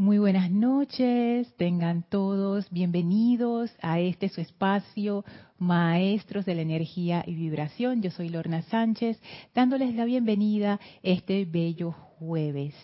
[0.00, 5.26] Muy buenas noches, tengan todos bienvenidos a este su espacio,
[5.58, 8.00] Maestros de la Energía y Vibración.
[8.00, 9.20] Yo soy Lorna Sánchez,
[9.54, 12.74] dándoles la bienvenida este bello jueves.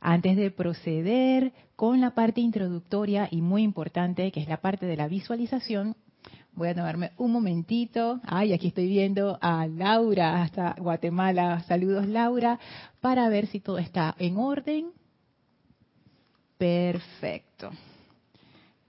[0.00, 4.96] Antes de proceder con la parte introductoria y muy importante, que es la parte de
[4.96, 5.96] la visualización,
[6.54, 8.20] voy a tomarme un momentito.
[8.24, 11.60] Ay, aquí estoy viendo a Laura hasta Guatemala.
[11.68, 12.58] Saludos, Laura,
[13.02, 14.92] para ver si todo está en orden
[16.58, 17.70] Perfecto.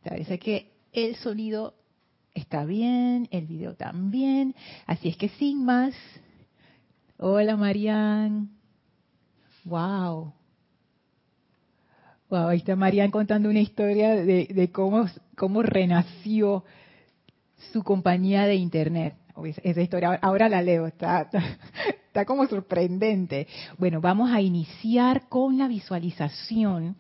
[0.04, 1.76] Parece que el sonido
[2.34, 4.56] está bien, el video también.
[4.88, 5.94] Así es que sin más.
[7.18, 8.50] Hola, Marian.
[9.66, 10.34] Wow.
[12.30, 16.64] Wow, ahí está Marian contando una historia de, cómo, cómo renació
[17.72, 19.16] su compañía de internet.
[19.64, 21.30] Esa historia, ahora la leo, está,
[22.08, 23.48] está como sorprendente.
[23.78, 26.96] Bueno, vamos a iniciar con la visualización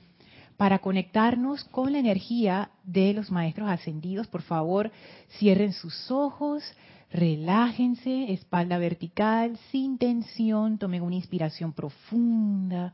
[0.59, 4.27] para conectarnos con la energía de los maestros ascendidos.
[4.27, 4.91] Por favor,
[5.37, 6.61] cierren sus ojos,
[7.09, 12.93] relájense, espalda vertical, sin tensión, tomen una inspiración profunda.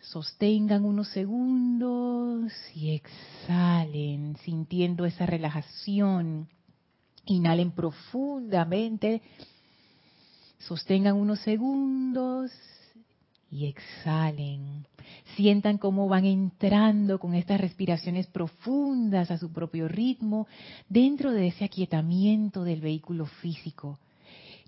[0.00, 6.48] Sostengan unos segundos y exhalen, sintiendo esa relajación.
[7.26, 9.20] Inhalen profundamente.
[10.56, 12.50] Sostengan unos segundos
[13.54, 14.84] y exhalen.
[15.36, 20.48] Sientan cómo van entrando con estas respiraciones profundas a su propio ritmo
[20.88, 24.00] dentro de ese aquietamiento del vehículo físico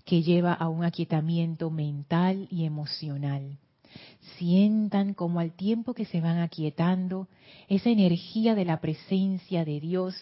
[0.05, 3.57] que lleva a un aquietamiento mental y emocional.
[4.37, 7.27] Sientan como al tiempo que se van aquietando,
[7.67, 10.15] esa energía de la presencia de Dios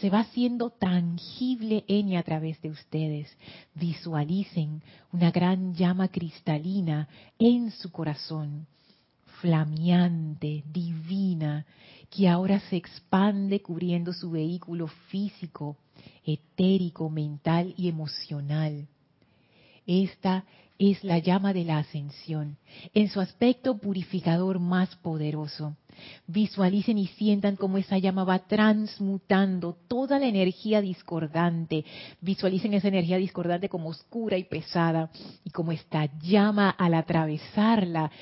[0.00, 3.36] se va haciendo tangible en y a través de ustedes.
[3.74, 8.66] Visualicen una gran llama cristalina en su corazón,
[9.40, 11.66] flameante, divina,
[12.10, 15.76] que ahora se expande cubriendo su vehículo físico,
[16.24, 18.88] etérico, mental y emocional.
[19.88, 20.44] Esta
[20.78, 22.58] es la llama de la ascensión,
[22.92, 25.76] en su aspecto purificador más poderoso.
[26.26, 31.86] Visualicen y sientan cómo esa llama va transmutando toda la energía discordante.
[32.20, 35.10] Visualicen esa energía discordante como oscura y pesada
[35.42, 38.12] y como esta llama al atravesarla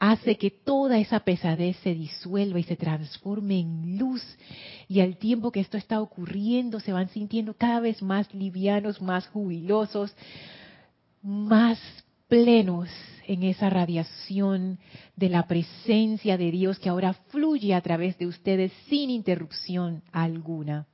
[0.00, 4.22] hace que toda esa pesadez se disuelva y se transforme en luz.
[4.88, 9.28] Y al tiempo que esto está ocurriendo, se van sintiendo cada vez más livianos, más
[9.28, 10.14] jubilosos,
[11.24, 11.78] más
[12.28, 12.90] plenos
[13.26, 14.78] en esa radiación
[15.16, 20.86] de la presencia de Dios que ahora fluye a través de ustedes sin interrupción alguna.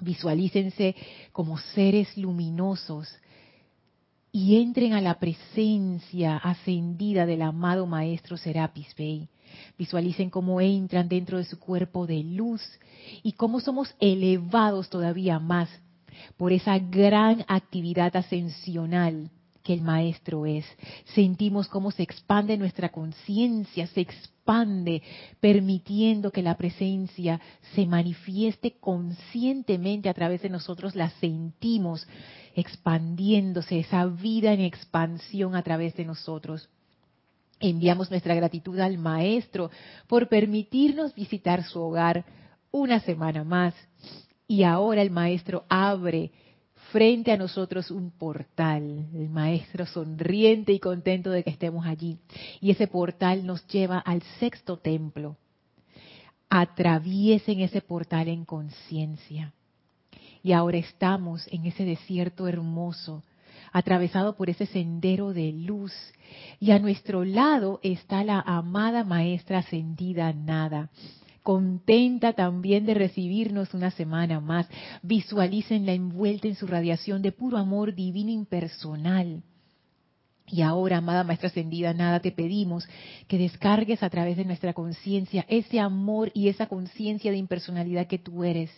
[0.00, 0.96] Visualícense
[1.32, 3.08] como seres luminosos
[4.32, 9.28] y entren a la presencia ascendida del amado Maestro Serapis Bey.
[9.76, 12.62] Visualicen cómo entran dentro de su cuerpo de luz
[13.22, 15.68] y cómo somos elevados todavía más
[16.36, 19.30] por esa gran actividad ascensional
[19.68, 20.64] que el Maestro es.
[21.14, 25.02] Sentimos cómo se expande nuestra conciencia, se expande,
[25.40, 27.38] permitiendo que la presencia
[27.74, 32.08] se manifieste conscientemente a través de nosotros, la sentimos
[32.54, 36.70] expandiéndose, esa vida en expansión a través de nosotros.
[37.60, 39.70] Enviamos nuestra gratitud al Maestro
[40.06, 42.24] por permitirnos visitar su hogar
[42.70, 43.74] una semana más
[44.48, 46.32] y ahora el maestro abre
[46.90, 52.18] frente a nosotros un portal, el maestro sonriente y contento de que estemos allí.
[52.62, 55.36] Y ese portal nos lleva al sexto templo.
[56.48, 59.52] Atraviesen ese portal en conciencia.
[60.42, 63.22] Y ahora estamos en ese desierto hermoso,
[63.70, 65.92] atravesado por ese sendero de luz.
[66.58, 70.88] Y a nuestro lado está la amada maestra ascendida Nada
[71.48, 74.68] contenta también de recibirnos una semana más.
[75.00, 79.42] Visualícenla envuelta en su radiación de puro amor divino impersonal.
[80.46, 82.86] Y ahora, amada Maestra Ascendida, nada te pedimos
[83.28, 88.18] que descargues a través de nuestra conciencia ese amor y esa conciencia de impersonalidad que
[88.18, 88.70] tú eres,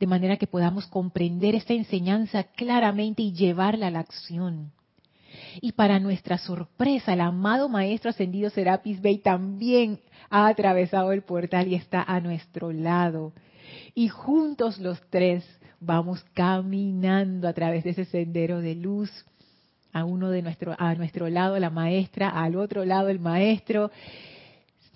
[0.00, 4.72] de manera que podamos comprender esta enseñanza claramente y llevarla a la acción.
[5.60, 10.00] Y para nuestra sorpresa, el amado Maestro Ascendido Serapis Bey también
[10.30, 13.32] ha atravesado el portal y está a nuestro lado.
[13.94, 15.44] Y juntos los tres
[15.80, 19.10] vamos caminando a través de ese sendero de luz.
[19.92, 23.90] A uno de nuestro, a nuestro lado la maestra, al otro lado el maestro.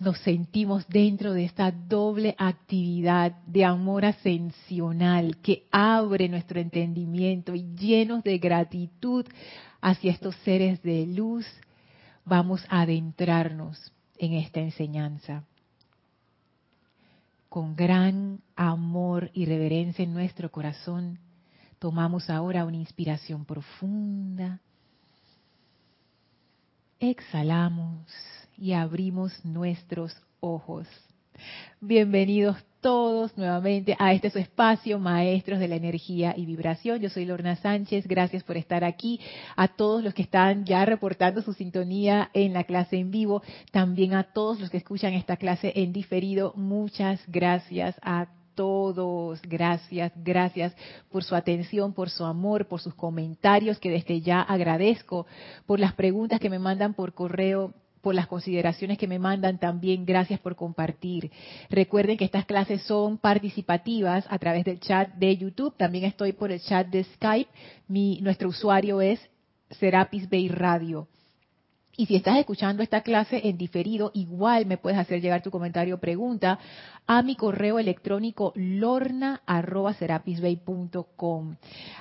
[0.02, 7.72] Nos sentimos dentro de esta doble actividad de amor ascensional que abre nuestro entendimiento y
[7.76, 9.25] llenos de gratitud
[9.81, 11.46] hacia estos seres de luz,
[12.25, 15.44] vamos a adentrarnos en esta enseñanza.
[17.48, 21.20] Con gran amor y reverencia en nuestro corazón,
[21.78, 24.58] tomamos ahora una inspiración profunda.
[26.98, 28.10] Exhalamos
[28.62, 30.87] y abrimos nuestros ojos.
[31.81, 37.00] Bienvenidos todos nuevamente a este su espacio, Maestros de la Energía y Vibración.
[37.00, 39.19] Yo soy Lorna Sánchez, gracias por estar aquí.
[39.56, 43.43] A todos los que están ya reportando su sintonía en la clase en vivo,
[43.73, 49.43] también a todos los que escuchan esta clase en diferido, muchas gracias a todos.
[49.43, 50.73] Gracias, gracias
[51.11, 55.26] por su atención, por su amor, por sus comentarios que desde ya agradezco,
[55.67, 60.04] por las preguntas que me mandan por correo por las consideraciones que me mandan también.
[60.04, 61.31] Gracias por compartir.
[61.70, 65.75] Recuerden que estas clases son participativas a través del chat de YouTube.
[65.76, 67.50] También estoy por el chat de Skype.
[67.88, 69.20] Mi, nuestro usuario es
[69.70, 71.08] Serapis Bay Radio.
[71.94, 75.96] Y si estás escuchando esta clase en diferido, igual me puedes hacer llegar tu comentario
[75.96, 76.58] o pregunta
[77.06, 81.56] a mi correo electrónico lorna.serapisbay.com.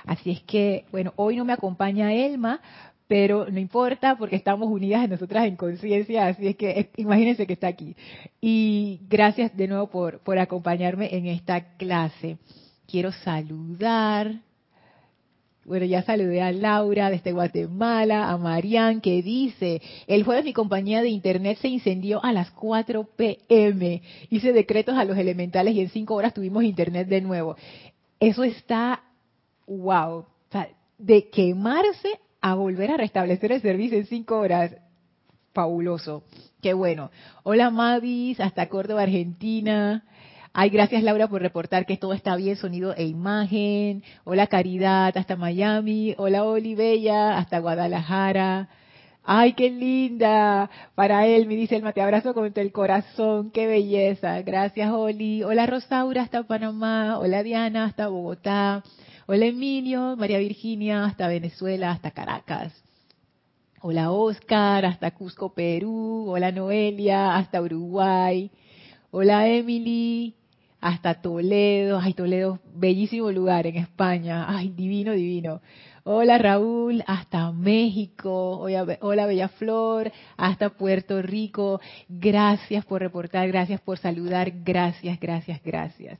[0.06, 2.62] Así es que, bueno, hoy no me acompaña Elma,
[3.12, 7.52] pero no importa porque estamos unidas nosotras en conciencia, así es que eh, imagínense que
[7.52, 7.94] está aquí.
[8.40, 12.38] Y gracias de nuevo por, por acompañarme en esta clase.
[12.86, 14.40] Quiero saludar,
[15.66, 21.02] bueno, ya saludé a Laura desde Guatemala, a Marian que dice, el jueves mi compañía
[21.02, 24.00] de internet se incendió a las 4 pm.
[24.30, 27.56] Hice decretos a los elementales y en 5 horas tuvimos internet de nuevo.
[28.18, 29.02] Eso está,
[29.66, 30.24] wow,
[30.96, 34.76] de quemarse a volver a restablecer el servicio en cinco horas.
[35.54, 36.24] Fabuloso.
[36.60, 37.10] Qué bueno.
[37.44, 40.04] Hola Mavis, hasta Córdoba, Argentina.
[40.52, 44.02] Ay, gracias Laura por reportar que todo está bien, sonido e imagen.
[44.24, 46.14] Hola Caridad, hasta Miami.
[46.18, 48.68] Hola Olivella, hasta Guadalajara.
[49.24, 50.68] Ay, qué linda.
[50.94, 53.50] Para él, me dice el te abrazo con el corazón.
[53.52, 54.42] Qué belleza.
[54.42, 55.44] Gracias, Oli.
[55.44, 57.18] Hola Rosaura, hasta Panamá.
[57.18, 58.82] Hola Diana, hasta Bogotá.
[59.26, 62.72] Hola Emilio, María Virginia, hasta Venezuela, hasta Caracas.
[63.80, 66.24] Hola Oscar, hasta Cusco, Perú.
[66.28, 68.50] Hola Noelia, hasta Uruguay.
[69.12, 70.34] Hola Emily,
[70.80, 72.00] hasta Toledo.
[72.00, 74.46] Ay, Toledo, bellísimo lugar en España.
[74.48, 75.60] Ay, divino, divino.
[76.02, 78.58] Hola Raúl, hasta México.
[78.58, 81.80] Hola, hola Bella Flor, hasta Puerto Rico.
[82.08, 84.52] Gracias por reportar, gracias por saludar.
[84.64, 86.18] Gracias, gracias, gracias.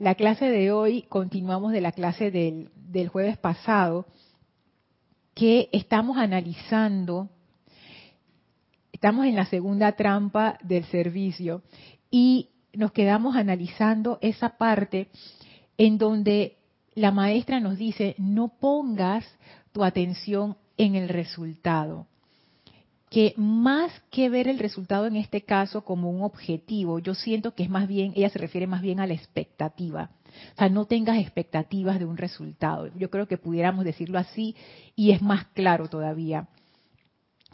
[0.00, 4.06] La clase de hoy continuamos de la clase del, jueves pasado,
[5.34, 7.28] que estamos analizando,
[8.92, 11.60] estamos en la segunda trampa del servicio
[12.10, 15.10] y nos quedamos analizando esa parte
[15.76, 16.56] en donde
[16.94, 19.26] la maestra nos dice, no pongas
[19.70, 22.06] tu atención en el resultado
[23.10, 27.64] que más que ver el resultado en este caso como un objetivo, yo siento que
[27.64, 30.12] es más bien, ella se refiere más bien a la expectativa.
[30.54, 32.88] O sea, no tengas expectativas de un resultado.
[32.96, 34.54] Yo creo que pudiéramos decirlo así
[34.94, 36.48] y es más claro todavía.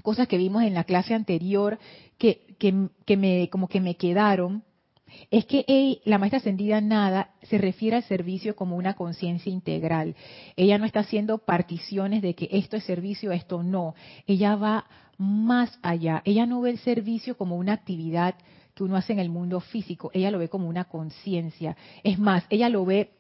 [0.02, 1.78] Cosas que vimos en la clase anterior
[2.18, 4.62] que, que, me, como que me quedaron,
[5.30, 10.16] es que la maestra ascendida nada se refiere al servicio como una conciencia integral.
[10.56, 13.94] Ella no está haciendo particiones de que esto es servicio, esto no.
[14.26, 14.84] Ella va
[15.18, 16.22] más allá.
[16.24, 18.34] Ella no ve el servicio como una actividad
[18.74, 21.76] que uno hace en el mundo físico, ella lo ve como una conciencia.
[22.04, 23.10] Es más, ella lo ve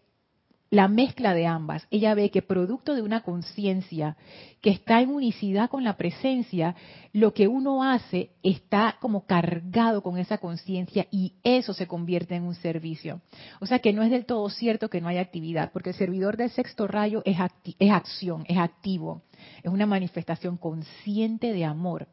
[0.70, 1.86] la mezcla de ambas.
[1.90, 4.16] Ella ve que producto de una conciencia
[4.60, 6.74] que está en unicidad con la presencia,
[7.12, 12.44] lo que uno hace está como cargado con esa conciencia y eso se convierte en
[12.44, 13.20] un servicio.
[13.60, 16.36] O sea que no es del todo cierto que no haya actividad, porque el servidor
[16.36, 17.36] del sexto rayo es,
[17.78, 19.22] es acción, es activo,
[19.62, 22.08] es una manifestación consciente de amor.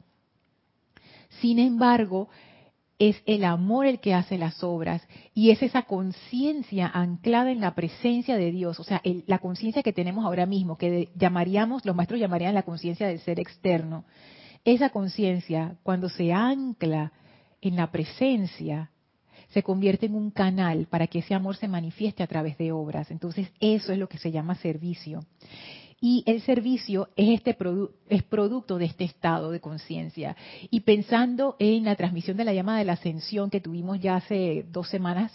[1.41, 2.29] Sin embargo,
[3.09, 7.75] es el amor el que hace las obras y es esa conciencia anclada en la
[7.75, 12.19] presencia de Dios, o sea, la conciencia que tenemos ahora mismo, que llamaríamos, los maestros
[12.19, 14.05] llamarían la conciencia del ser externo.
[14.63, 17.11] Esa conciencia, cuando se ancla
[17.61, 18.91] en la presencia,
[19.49, 23.11] se convierte en un canal para que ese amor se manifieste a través de obras.
[23.11, 25.25] Entonces, eso es lo que se llama servicio
[26.05, 27.55] y el servicio es este
[28.09, 30.35] es producto de este estado de conciencia.
[30.69, 34.65] Y pensando en la transmisión de la llama de la ascensión que tuvimos ya hace
[34.69, 35.31] dos semanas,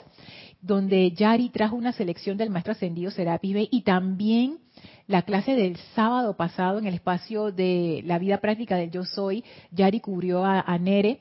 [0.60, 4.58] donde Yari trajo una selección del maestro ascendido Serapis Bey y también
[5.06, 9.44] la clase del sábado pasado en el espacio de la vida práctica del yo soy,
[9.70, 11.20] Yari cubrió a Nere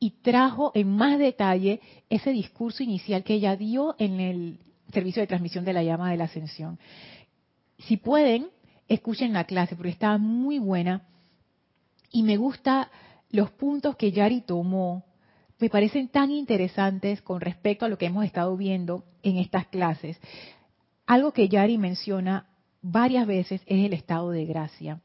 [0.00, 4.58] y trajo en más detalle ese discurso inicial que ella dio en el
[4.92, 6.76] servicio de transmisión de la llama de la ascensión.
[7.78, 8.48] Si pueden,
[8.90, 11.06] escuchen la clase porque está muy buena
[12.10, 12.90] y me gusta
[13.30, 15.04] los puntos que Yari tomó
[15.60, 20.18] me parecen tan interesantes con respecto a lo que hemos estado viendo en estas clases.
[21.06, 22.48] Algo que Yari menciona
[22.80, 25.00] varias veces es el estado de gracia.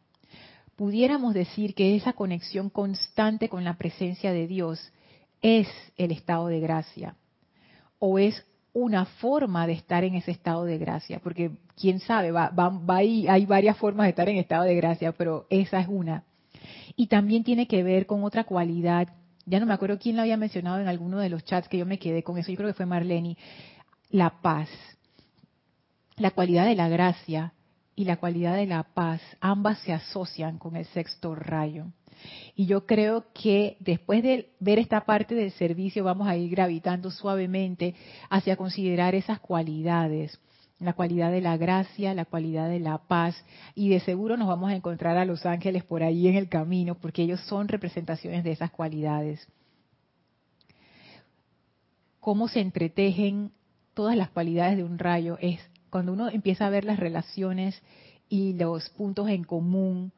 [0.77, 4.93] Pudiéramos decir que esa conexión constante con la presencia de Dios
[5.41, 7.17] es el estado de gracia
[7.99, 12.51] o es una forma de estar en ese estado de gracia, porque quién sabe, va,
[12.89, 16.25] hay varias formas de estar en estado de gracia, pero esa es una.
[16.97, 19.07] Y también tiene que ver con otra cualidad,
[19.45, 21.85] ya no me acuerdo quién la había mencionado en alguno de los chats que yo
[21.85, 23.37] me quedé con eso, yo creo que fue Marlene,
[24.09, 24.69] la paz.
[26.17, 27.53] La cualidad de la gracia
[27.95, 31.85] y la cualidad de la paz, ambas se asocian con el sexto rayo.
[32.55, 37.11] Y yo creo que después de ver esta parte del servicio vamos a ir gravitando
[37.11, 37.95] suavemente
[38.29, 40.39] hacia considerar esas cualidades,
[40.79, 43.35] la cualidad de la gracia, la cualidad de la paz,
[43.75, 46.95] y de seguro nos vamos a encontrar a los ángeles por ahí en el camino,
[46.95, 49.47] porque ellos son representaciones de esas cualidades.
[52.19, 53.51] Cómo se entretejen
[53.93, 55.59] todas las cualidades de un rayo es
[55.95, 57.81] cuando uno empieza a ver las relaciones
[58.27, 60.11] y los puntos en común,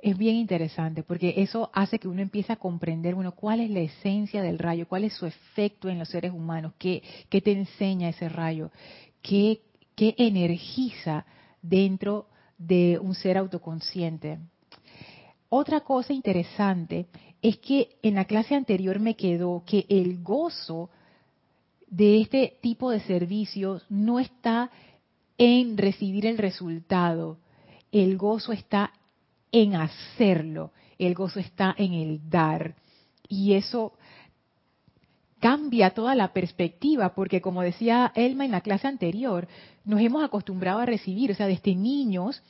[0.00, 3.80] es bien interesante porque eso hace que uno empiece a comprender, bueno, cuál es la
[3.80, 8.08] esencia del rayo, cuál es su efecto en los seres humanos, qué, qué te enseña
[8.08, 8.70] ese rayo,
[9.20, 9.62] qué,
[9.96, 11.26] qué energiza
[11.60, 14.38] dentro de un ser autoconsciente.
[15.48, 17.06] Otra cosa interesante
[17.42, 20.88] es que en la clase anterior me quedó que el gozo
[21.88, 24.70] de este tipo de servicios no está
[25.40, 27.38] en recibir el resultado,
[27.90, 28.92] el gozo está
[29.50, 32.74] en hacerlo, el gozo está en el dar.
[33.26, 33.94] Y eso
[35.40, 39.48] cambia toda la perspectiva, porque como decía Elma en la clase anterior,
[39.86, 42.42] nos hemos acostumbrado a recibir, o sea, desde niños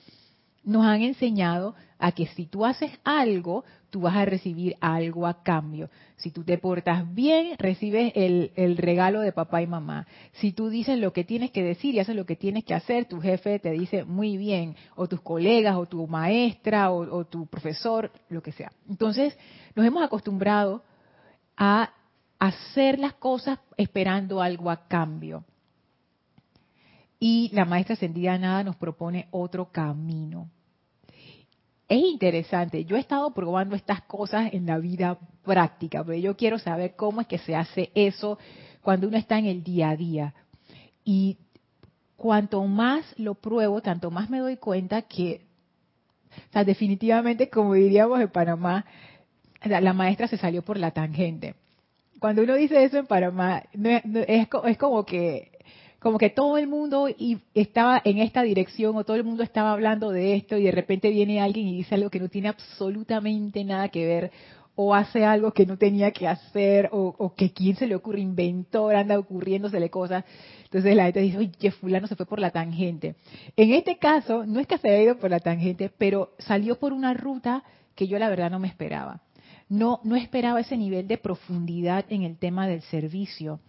[0.62, 5.42] nos han enseñado a que si tú haces algo, tú vas a recibir algo a
[5.42, 5.90] cambio.
[6.16, 10.06] Si tú te portas bien, recibes el, regalo de papá y mamá.
[10.32, 13.06] Si tú dices lo que tienes que decir y haces lo que tienes que hacer,
[13.06, 17.46] tu jefe te dice muy bien, o tus colegas, o tu maestra, o, o tu
[17.46, 18.72] profesor, lo que sea.
[18.88, 19.36] Entonces,
[19.74, 20.82] nos hemos acostumbrado
[21.56, 21.90] a
[22.38, 25.44] hacer las cosas esperando algo a cambio.
[27.20, 30.48] Y la maestra ascendida nada nos propone otro camino
[31.90, 32.84] es interesante.
[32.84, 37.20] Yo he estado probando estas cosas en la vida práctica, pero yo quiero saber cómo
[37.20, 38.38] es que se hace eso
[38.80, 40.34] cuando uno está en el día a día.
[41.04, 41.36] Y
[42.16, 45.44] cuanto más lo pruebo, tanto más me doy cuenta que,
[46.48, 48.84] o sea, definitivamente, como diríamos en Panamá,
[49.64, 51.56] la, maestra se salió por la tangente.
[52.20, 55.49] Cuando uno dice eso en Panamá, es, es como que
[56.00, 57.08] como que todo el mundo
[57.54, 61.10] estaba en esta dirección o todo el mundo estaba hablando de esto y de repente
[61.10, 64.32] viene alguien y dice algo que no tiene absolutamente nada que ver
[64.74, 68.94] o hace algo que no tenía que hacer o, que quién se le ocurre, inventor,
[68.94, 70.24] anda ocurriéndosele cosas.
[70.64, 73.16] Entonces la gente dice, oye, fulano se fue por la tangente.
[73.56, 76.94] En este caso, no es que se haya ido por la tangente, pero salió por
[76.94, 77.62] una ruta
[77.94, 79.20] que yo la verdad no me esperaba.
[79.68, 83.60] No, no esperaba ese nivel de profundidad en el tema del servicio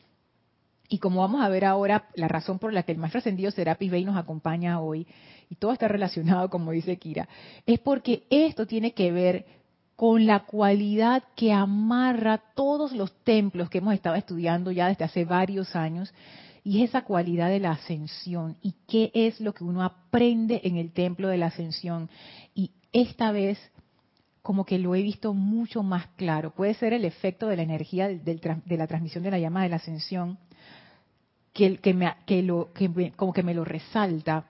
[0.91, 3.89] y como vamos a ver ahora, la razón por la que el maestro ascendido Serapis
[3.89, 5.07] Bey nos acompaña hoy,
[5.49, 7.29] y todo está relacionado, como dice Kira,
[7.65, 9.45] es porque esto tiene que ver
[9.95, 15.23] con la cualidad que amarra todos los templos que hemos estado estudiando ya desde hace
[15.23, 16.13] varios años,
[16.61, 18.57] y es esa cualidad de la ascensión.
[18.61, 22.09] ¿Y qué es lo que uno aprende en el templo de la ascensión?
[22.53, 23.57] Y esta vez
[24.41, 26.51] como que lo he visto mucho más claro.
[26.51, 29.77] Puede ser el efecto de la energía de la transmisión de la llama de la
[29.77, 30.37] ascensión,
[31.53, 34.45] que, que, me, que, lo, que como que me lo resalta,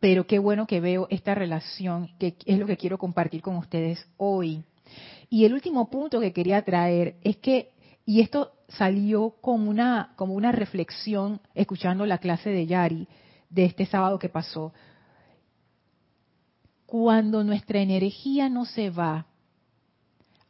[0.00, 4.06] pero qué bueno que veo esta relación, que es lo que quiero compartir con ustedes
[4.16, 4.62] hoy.
[5.28, 7.72] Y el último punto que quería traer es que,
[8.04, 13.08] y esto salió como una, como una reflexión escuchando la clase de Yari
[13.50, 14.72] de este sábado que pasó,
[16.84, 19.26] cuando nuestra energía no se va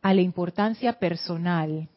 [0.03, 1.89] a la importancia personal,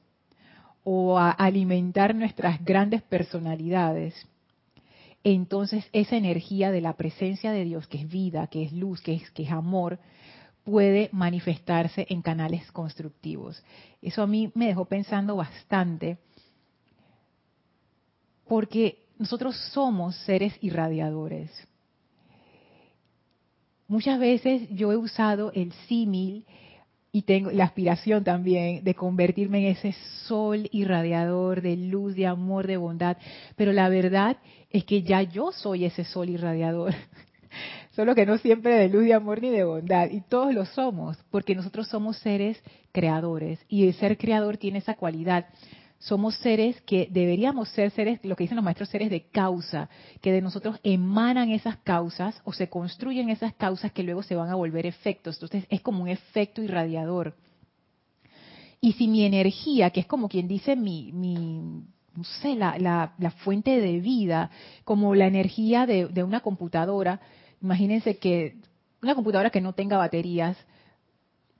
[0.84, 4.28] o a alimentar nuestras grandes personalidades,
[5.24, 9.14] entonces esa energía de la presencia de Dios, que es vida, que es luz, que
[9.14, 10.00] es, que es amor,
[10.64, 13.62] puede manifestarse en canales constructivos.
[14.02, 16.18] Eso a mí me dejó pensando bastante,
[18.48, 21.52] porque nosotros somos seres irradiadores.
[23.88, 26.46] Muchas veces yo he usado el símil
[27.12, 32.68] y tengo la aspiración también de convertirme en ese sol irradiador de luz, de amor,
[32.68, 33.18] de bondad.
[33.56, 34.38] Pero la verdad
[34.70, 36.94] es que ya yo soy ese sol irradiador.
[38.00, 40.10] solo que no siempre de luz, de amor ni de bondad.
[40.10, 42.62] Y todos lo somos, porque nosotros somos seres
[42.92, 43.60] creadores.
[43.68, 45.48] Y el ser creador tiene esa cualidad.
[46.00, 49.90] Somos seres que deberíamos ser seres, lo que dicen los maestros, seres de causa,
[50.22, 54.50] que de nosotros emanan esas causas o se construyen esas causas que luego se van
[54.50, 55.36] a volver efectos.
[55.36, 57.36] Entonces es como un efecto irradiador.
[58.80, 61.84] Y si mi energía, que es como quien dice mi, mi
[62.16, 64.52] no sé, la, fuente de vida,
[64.86, 67.20] como la energía de, de una computadora,
[67.62, 68.56] imagínense que
[69.02, 70.58] una computadora que no tenga baterías,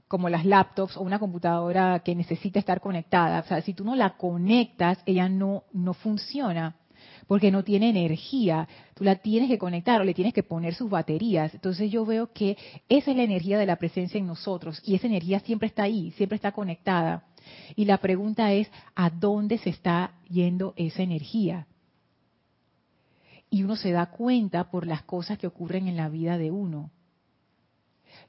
[0.10, 3.42] como las laptops o una computadora que necesita estar conectada.
[3.42, 6.76] O sea, si tú no la conectas, ella no, no funciona
[7.28, 8.68] porque no tiene energía.
[8.96, 11.54] Tú la tienes que conectar o le tienes que poner sus baterías.
[11.54, 12.58] Entonces yo veo que
[12.90, 16.10] esa es la energía de la presencia en nosotros y esa energía siempre está ahí,
[16.18, 17.26] siempre está conectada.
[17.76, 21.68] Y la pregunta es, ¿a dónde se está yendo esa energía?
[23.52, 26.90] Y uno se da cuenta por las cosas que ocurren en la vida de uno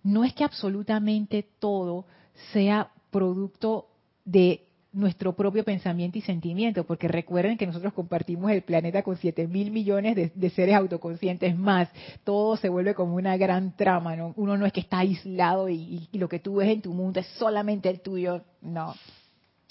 [0.02, 2.07] no es que absolutamente todo
[2.52, 3.87] sea producto
[4.25, 9.47] de nuestro propio pensamiento y sentimiento, porque recuerden que nosotros compartimos el planeta con 7
[9.47, 11.88] mil millones de, seres autoconscientes más.
[12.25, 14.35] Todo se vuelve como una gran trama, ¿no?
[14.37, 17.26] Uno no es que está aislado y, lo que tú ves en tu mundo es
[17.38, 18.95] solamente el tuyo, no.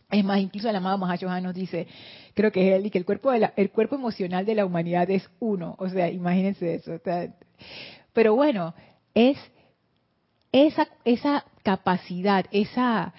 [0.09, 1.85] Es más, incluso el amado Mahashohan nos dice,
[2.33, 5.75] creo que es él, que el cuerpo, el cuerpo emocional de la humanidad es uno.
[5.77, 6.93] O sea, imagínense eso.
[8.13, 8.73] pero bueno,
[9.13, 9.37] es
[10.51, 13.13] esa, esa capacidad, esa,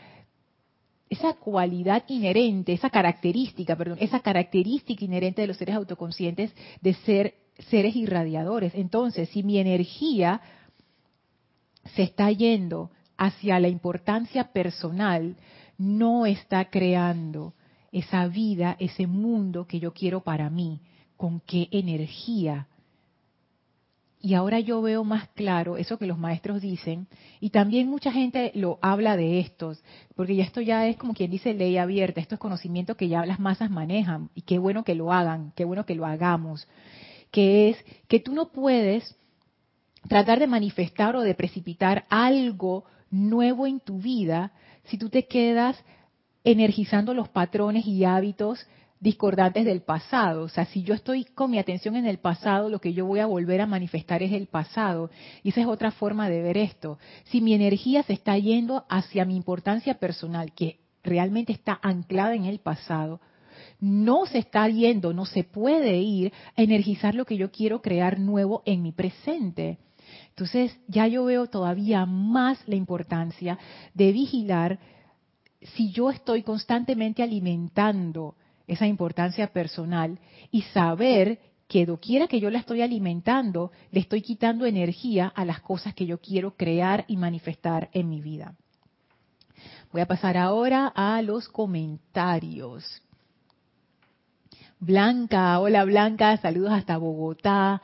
[1.08, 7.34] esa cualidad inherente, esa característica, perdón, esa característica inherente de los seres autoconscientes de ser
[7.68, 8.74] seres irradiadores.
[8.74, 10.40] Entonces, si mi energía
[11.94, 15.36] se está yendo hacia la importancia personal,
[15.76, 17.54] no está creando
[17.92, 20.80] esa vida, ese mundo que yo quiero para mí.
[21.16, 22.66] ¿Con qué energía
[24.22, 27.06] y ahora yo veo más claro eso que los maestros dicen,
[27.40, 29.82] y también mucha gente lo habla de estos,
[30.14, 33.24] porque ya esto ya es como quien dice ley abierta, esto es conocimiento que ya
[33.24, 36.68] las masas manejan, y qué bueno que lo hagan, qué bueno que lo hagamos,
[37.30, 39.16] que es que tú no puedes
[40.08, 44.52] tratar de manifestar o de precipitar algo nuevo en tu vida
[44.84, 45.82] si tú te quedas
[46.44, 48.66] energizando los patrones y hábitos
[49.00, 50.42] discordantes del pasado.
[50.42, 53.20] O sea, si yo estoy con mi atención en el pasado, lo que yo voy
[53.20, 55.10] a volver a manifestar es el pasado.
[55.42, 56.98] Y esa es otra forma de ver esto.
[57.24, 62.44] Si mi energía se está yendo hacia mi importancia personal, que realmente está anclada en
[62.44, 63.20] el pasado,
[63.80, 68.20] no se está yendo, no se puede ir a energizar lo que yo quiero crear
[68.20, 69.78] nuevo en mi presente.
[70.28, 73.58] Entonces, ya yo veo todavía más la importancia
[73.94, 74.78] de vigilar
[75.74, 78.34] si yo estoy constantemente alimentando
[78.70, 80.18] esa importancia personal
[80.52, 85.60] y saber que doquiera que yo la estoy alimentando, le estoy quitando energía a las
[85.60, 88.54] cosas que yo quiero crear y manifestar en mi vida.
[89.92, 93.02] Voy a pasar ahora a los comentarios.
[94.78, 97.82] Blanca, hola Blanca, saludos hasta Bogotá.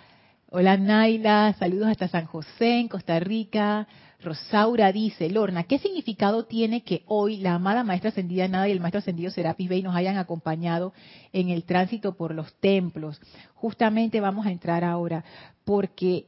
[0.51, 3.89] Hola Naila, saludos hasta San José, en Costa Rica.
[4.27, 8.81] Rosaura dice, Lorna, ¿qué significado tiene que hoy la amada Maestra Ascendida Nada y el
[8.81, 10.93] Maestro Ascendido Serapis Bey nos hayan acompañado
[11.33, 13.21] en el tránsito por los templos?
[13.55, 15.25] Justamente vamos a entrar ahora,
[15.65, 16.27] porque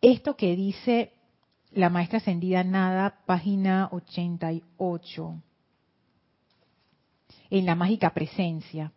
[0.00, 1.12] esto que dice
[1.70, 5.42] la Maestra Ascendida Nada, página 88,
[7.50, 8.90] en la mágica presencia.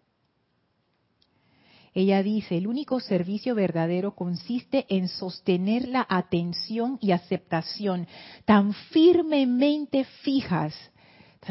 [1.93, 8.07] Ella dice, el único servicio verdadero consiste en sostener la atención y aceptación
[8.45, 10.73] tan firmemente fijas.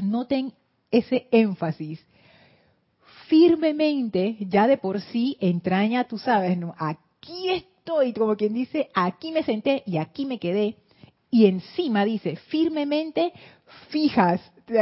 [0.02, 0.54] Noten
[0.90, 2.00] ese énfasis.
[3.26, 6.74] Firmemente, ya de por sí entraña, tú sabes, ¿no?
[6.78, 10.76] Aquí estoy, como quien dice, aquí me senté y aquí me quedé.
[11.30, 13.32] Y encima dice, firmemente
[13.90, 14.40] fijas.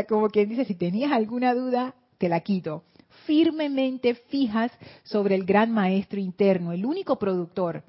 [0.09, 2.85] Como quien dice, si tenías alguna duda, te la quito
[3.29, 4.73] firmemente fijas
[5.05, 7.85] sobre el gran maestro interno, el único productor.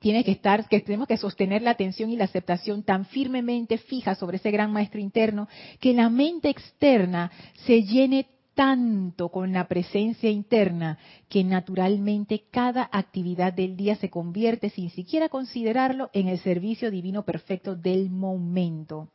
[0.00, 4.16] Tiene que estar, que tenemos que sostener la atención y la aceptación tan firmemente fija
[4.16, 7.30] sobre ese gran maestro interno que la mente externa
[7.64, 14.70] se llene tanto con la presencia interna que naturalmente cada actividad del día se convierte
[14.70, 19.08] sin siquiera considerarlo en el servicio divino perfecto del momento.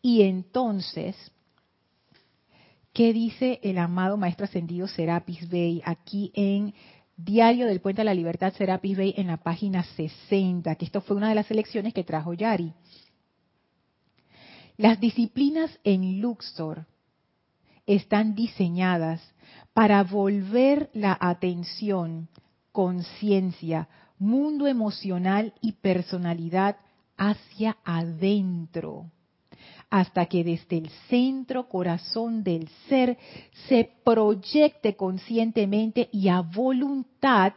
[0.00, 1.16] Y entonces
[2.92, 6.74] ¿Qué dice el amado Maestro Ascendido Serapis Bey aquí en
[7.16, 10.74] Diario del Puente a la Libertad Serapis Bey en la página 60?
[10.74, 12.74] Que esto fue una de las elecciones que trajo Yari.
[14.76, 16.84] Las disciplinas en Luxor
[17.86, 19.22] están diseñadas
[19.72, 22.28] para volver la atención,
[22.72, 26.76] conciencia, mundo emocional y personalidad
[27.16, 29.10] hacia adentro,
[29.92, 33.18] hasta que desde el centro corazón del ser
[33.68, 37.52] se proyecte conscientemente y a voluntad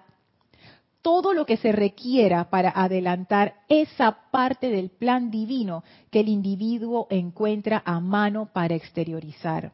[1.01, 7.07] todo lo que se requiera para adelantar esa parte del plan divino que el individuo
[7.09, 9.71] encuentra a mano para exteriorizar.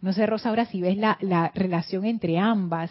[0.00, 2.90] No sé, Rosa, ahora si ves la, la relación entre ambas.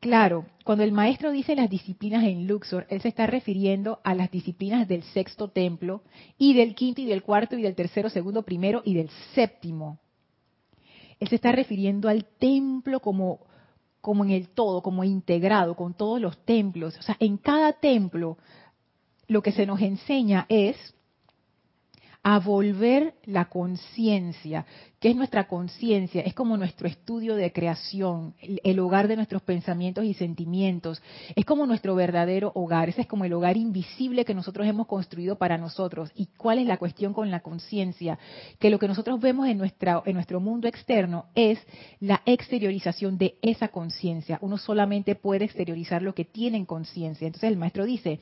[0.00, 4.30] Claro, cuando el maestro dice las disciplinas en Luxor, él se está refiriendo a las
[4.30, 6.02] disciplinas del sexto templo
[6.38, 9.98] y del quinto y del cuarto y del tercero, segundo, primero y del séptimo.
[11.18, 13.40] Él se está refiriendo al templo como,
[14.00, 16.96] como en el todo, como integrado con todos los templos.
[16.96, 18.38] O sea, en cada templo
[19.26, 20.76] lo que se nos enseña es
[22.30, 24.66] a volver la conciencia.
[25.00, 26.20] ¿Qué es nuestra conciencia?
[26.20, 31.00] Es como nuestro estudio de creación, el, hogar de nuestros pensamientos y sentimientos.
[31.34, 32.90] Es como nuestro verdadero hogar.
[32.90, 36.10] Ese es como el hogar invisible que nosotros hemos construido para nosotros.
[36.14, 38.18] ¿Y cuál es la cuestión con la conciencia?
[38.58, 41.58] Que lo que nosotros vemos en, nuestra, en nuestro mundo externo es
[41.98, 44.38] la exteriorización de esa conciencia.
[44.42, 47.26] Uno solamente puede exteriorizar lo que tiene en conciencia.
[47.26, 48.20] Entonces el maestro dice,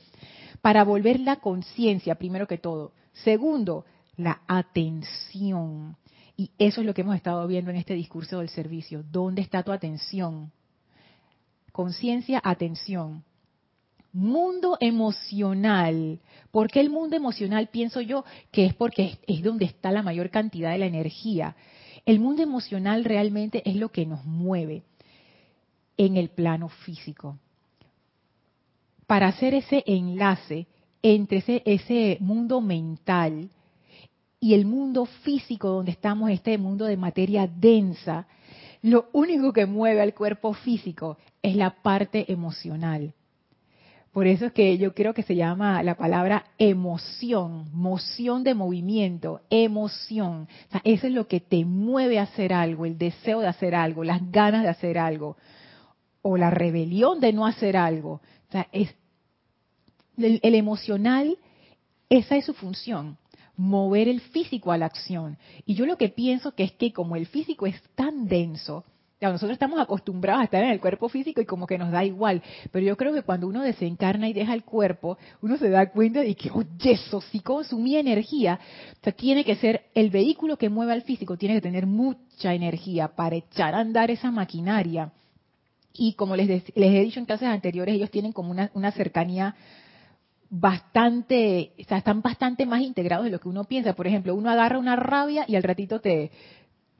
[0.61, 2.93] para volver la conciencia, primero que todo.
[3.23, 3.83] Segundo,
[4.17, 5.95] la atención.
[6.35, 9.03] Y eso es lo que hemos estado viendo en este discurso del servicio.
[9.11, 10.51] ¿Dónde está tu atención?
[11.71, 13.23] Conciencia, atención.
[14.11, 16.19] Mundo emocional.
[16.51, 20.29] ¿Por qué el mundo emocional pienso yo que es porque es, donde está la mayor
[20.29, 21.55] cantidad de la energía?
[22.05, 24.83] El mundo emocional realmente es lo que nos mueve
[25.97, 27.37] en el plano físico.
[29.05, 30.67] Para hacer ese enlace
[31.01, 33.49] entre ese, ese mundo mental
[34.39, 38.27] y el mundo físico donde estamos, este mundo de materia densa,
[38.81, 43.13] lo único que mueve al cuerpo físico es la parte emocional.
[44.11, 49.41] Por eso es que yo creo que se llama la palabra emoción, moción de movimiento,
[49.49, 50.47] emoción.
[50.67, 53.75] O sea, eso es lo que te mueve a hacer algo, el deseo de hacer
[53.75, 55.37] algo, las ganas de hacer algo,
[56.21, 58.21] o la rebelión de no hacer algo.
[58.49, 58.95] O sea, es,
[60.17, 61.37] el emocional,
[62.09, 63.17] esa es su función
[63.57, 65.37] mover el físico a la acción.
[65.65, 68.85] Y yo lo que pienso que es que como el físico es tan denso,
[69.19, 72.43] nosotros estamos acostumbrados a estar en el cuerpo físico y como que nos da igual,
[72.71, 76.21] pero yo creo que cuando uno desencarna y deja el cuerpo, uno se da cuenta
[76.21, 78.59] de que, oye, eso sí consumía energía.
[79.15, 83.37] Tiene que ser el vehículo que mueva al físico, tiene que tener mucha energía para
[83.37, 85.11] echar a andar esa maquinaria.
[85.93, 89.55] Y como les, les he dicho en clases anteriores, ellos tienen como una, una cercanía
[90.49, 93.93] bastante, o sea, están bastante más integrados de lo que uno piensa.
[93.93, 96.31] Por ejemplo, uno agarra una rabia y al ratito te,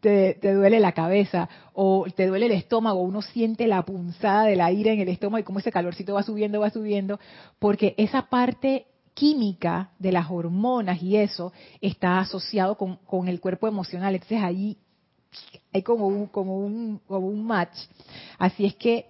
[0.01, 4.71] te, duele la cabeza o te duele el estómago, uno siente la punzada de la
[4.71, 7.19] ira en el estómago y cómo ese calorcito va subiendo, va subiendo,
[7.59, 13.67] porque esa parte química de las hormonas y eso está asociado con, con el cuerpo
[13.67, 14.13] emocional.
[14.13, 14.77] Entonces ahí
[15.73, 17.75] hay como un, como un, como un match.
[18.37, 19.07] Así es que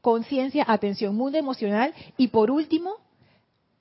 [0.00, 2.94] conciencia, atención, mundo emocional y por último,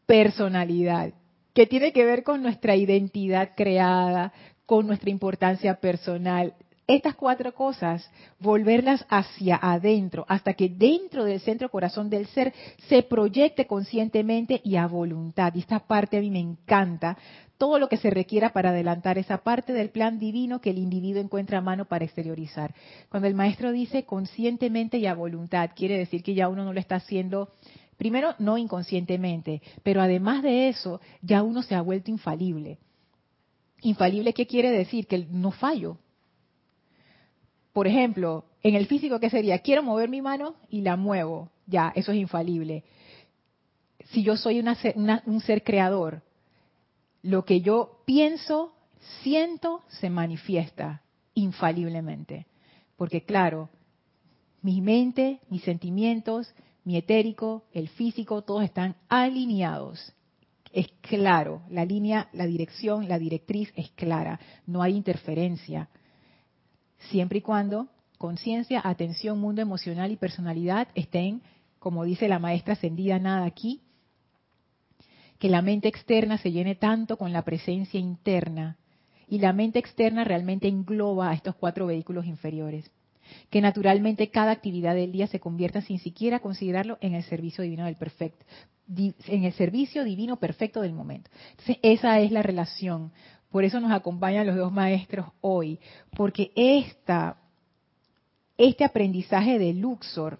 [0.07, 1.13] personalidad,
[1.53, 4.33] que tiene que ver con nuestra identidad creada,
[4.65, 6.55] con nuestra importancia personal.
[6.87, 12.53] Estas cuatro cosas, volverlas hacia adentro, hasta que dentro del centro corazón del ser
[12.87, 15.53] se proyecte conscientemente y a voluntad.
[15.53, 17.17] Y esta parte a mí me encanta,
[17.57, 21.21] todo lo que se requiera para adelantar esa parte del plan divino que el individuo
[21.21, 22.73] encuentra a mano para exteriorizar.
[23.09, 26.79] Cuando el maestro dice conscientemente y a voluntad, quiere decir que ya uno no lo
[26.79, 27.49] está haciendo
[27.97, 32.77] Primero, no inconscientemente, pero además de eso, ya uno se ha vuelto infalible.
[33.81, 35.07] Infalible, ¿qué quiere decir?
[35.07, 35.97] Que no fallo.
[37.73, 39.60] Por ejemplo, en el físico, ¿qué sería?
[39.60, 41.49] Quiero mover mi mano y la muevo.
[41.65, 42.83] Ya, eso es infalible.
[44.12, 44.63] Si yo soy
[45.25, 46.21] un ser creador,
[47.21, 48.73] lo que yo pienso,
[49.21, 51.01] siento, se manifiesta
[51.33, 52.45] infaliblemente.
[52.95, 53.69] Porque claro,
[54.62, 56.53] mi mente, mis sentimientos,
[56.88, 60.13] mi etérico, el físico, todos están alineados.
[60.71, 65.89] Es claro, la línea, la dirección, la directriz es clara, no hay interferencia.
[67.10, 71.41] Siempre y cuando conciencia, atención, mundo emocional y personalidad estén,
[71.78, 73.82] como dice la maestra ascendida, nada aquí,
[75.39, 78.78] que la mente externa se llene tanto con la presencia interna
[79.28, 82.89] y la mente externa realmente engloba a estos cuatro vehículos inferiores
[83.49, 87.85] que naturalmente cada actividad del día se convierta sin siquiera considerarlo en el servicio divino
[87.85, 88.45] del perfecto,
[88.95, 91.29] en el servicio divino perfecto del momento.
[91.81, 93.11] Esa es la relación.
[93.51, 95.79] Por eso nos acompañan los dos maestros hoy,
[96.15, 97.37] porque esta,
[98.57, 100.39] este aprendizaje de Luxor,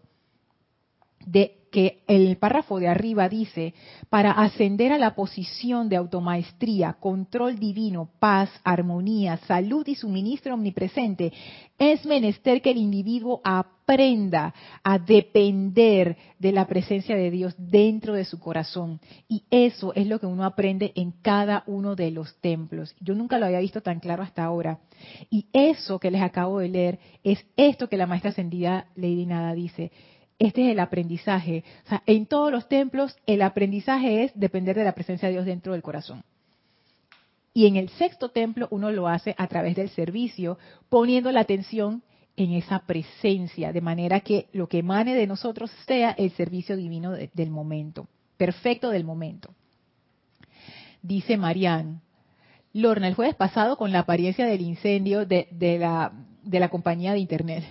[1.26, 3.74] de que el párrafo de arriba dice,
[4.10, 11.34] para ascender a la posición de automaestría, control divino, paz, armonía, salud y suministro omnipresente,
[11.78, 14.54] es menester que el individuo aprenda
[14.84, 19.00] a depender de la presencia de Dios dentro de su corazón.
[19.28, 22.96] Y eso es lo que uno aprende en cada uno de los templos.
[23.00, 24.80] Yo nunca lo había visto tan claro hasta ahora.
[25.30, 29.54] Y eso que les acabo de leer es esto que la maestra ascendida Lady Nada
[29.54, 29.92] dice.
[30.40, 31.64] Este es el aprendizaje.
[31.86, 35.46] O sea, en todos los templos el aprendizaje es depender de la presencia de Dios
[35.46, 36.24] dentro del corazón.
[37.54, 42.04] Y en el sexto templo uno lo hace a través del servicio, poniendo la atención
[42.36, 47.14] en esa presencia, de manera que lo que emane de nosotros sea el servicio divino
[47.14, 49.56] del momento, perfecto del momento.
[51.02, 52.02] Dice Marianne,
[52.74, 55.48] Lorna, el jueves pasado con la apariencia del incendio de,
[55.80, 56.12] la,
[56.44, 57.64] de la compañía de Internet.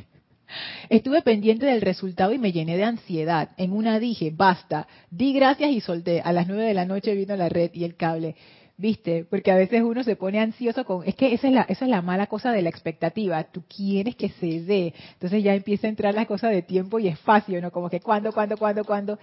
[0.88, 3.50] Estuve pendiente del resultado y me llené de ansiedad.
[3.56, 6.20] En una dije, basta, di gracias y solté.
[6.20, 8.36] A las nueve de la noche vino la red y el cable.
[8.78, 9.24] ¿Viste?
[9.24, 11.02] Porque a veces uno se pone ansioso con...
[11.08, 13.42] Es que esa es, la, esa es la mala cosa de la expectativa.
[13.44, 14.92] Tú quieres que se dé.
[15.14, 17.72] Entonces ya empieza a entrar la cosa de tiempo y espacio, ¿no?
[17.72, 19.18] Como que cuándo, cuándo, cuándo, cuándo.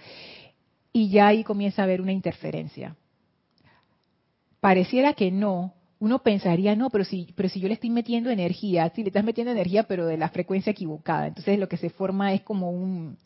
[0.92, 2.96] Y ya ahí comienza a haber una interferencia.
[4.60, 8.90] Pareciera que no, uno pensaría, no, pero si, pero si yo le estoy metiendo energía,
[8.94, 11.28] si le estás metiendo energía, pero de la frecuencia equivocada.
[11.28, 13.16] Entonces lo que se forma es como un,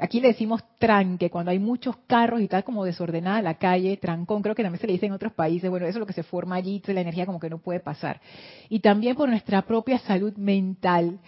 [0.00, 4.42] aquí le decimos tranque, cuando hay muchos carros y tal como desordenada la calle, trancón,
[4.42, 6.22] creo que también se le dice en otros países, bueno, eso es lo que se
[6.22, 8.20] forma allí, la energía como que no puede pasar.
[8.68, 11.18] Y también por nuestra propia salud mental,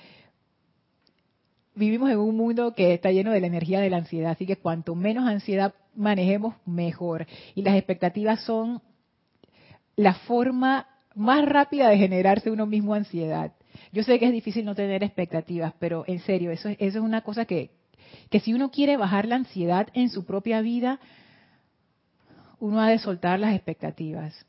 [1.75, 4.55] vivimos en un mundo que está lleno de la energía de la ansiedad, así que
[4.55, 7.27] cuanto menos ansiedad manejemos, mejor.
[7.57, 8.81] Y las expectativas son
[9.97, 13.53] la forma más rápida de generarse uno mismo ansiedad.
[13.93, 17.23] Yo sé que es difícil no tener expectativas, pero en serio, eso, eso es una
[17.23, 17.71] cosa que,
[18.31, 21.01] que si uno quiere bajar la ansiedad en su propia vida,
[22.59, 24.47] uno ha de soltar las expectativas.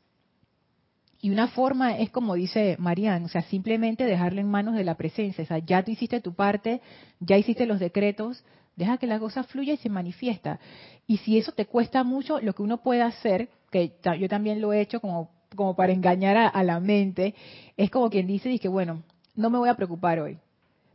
[1.20, 4.96] Y una forma es como dice Marian, o sea, simplemente dejarlo en manos de la
[4.96, 5.44] presencia.
[5.44, 6.80] O sea, ya tú hiciste tu parte,
[7.20, 8.44] ya hiciste los decretos,
[8.76, 10.60] deja que la cosa fluya y se manifiesta.
[11.06, 14.72] Y si eso te cuesta mucho, lo que uno puede hacer, que yo también lo
[14.72, 17.34] he hecho como, como para engañar a, la mente,
[17.76, 19.02] es como quien dice, dice, bueno,
[19.34, 20.38] no me voy a preocupar hoy,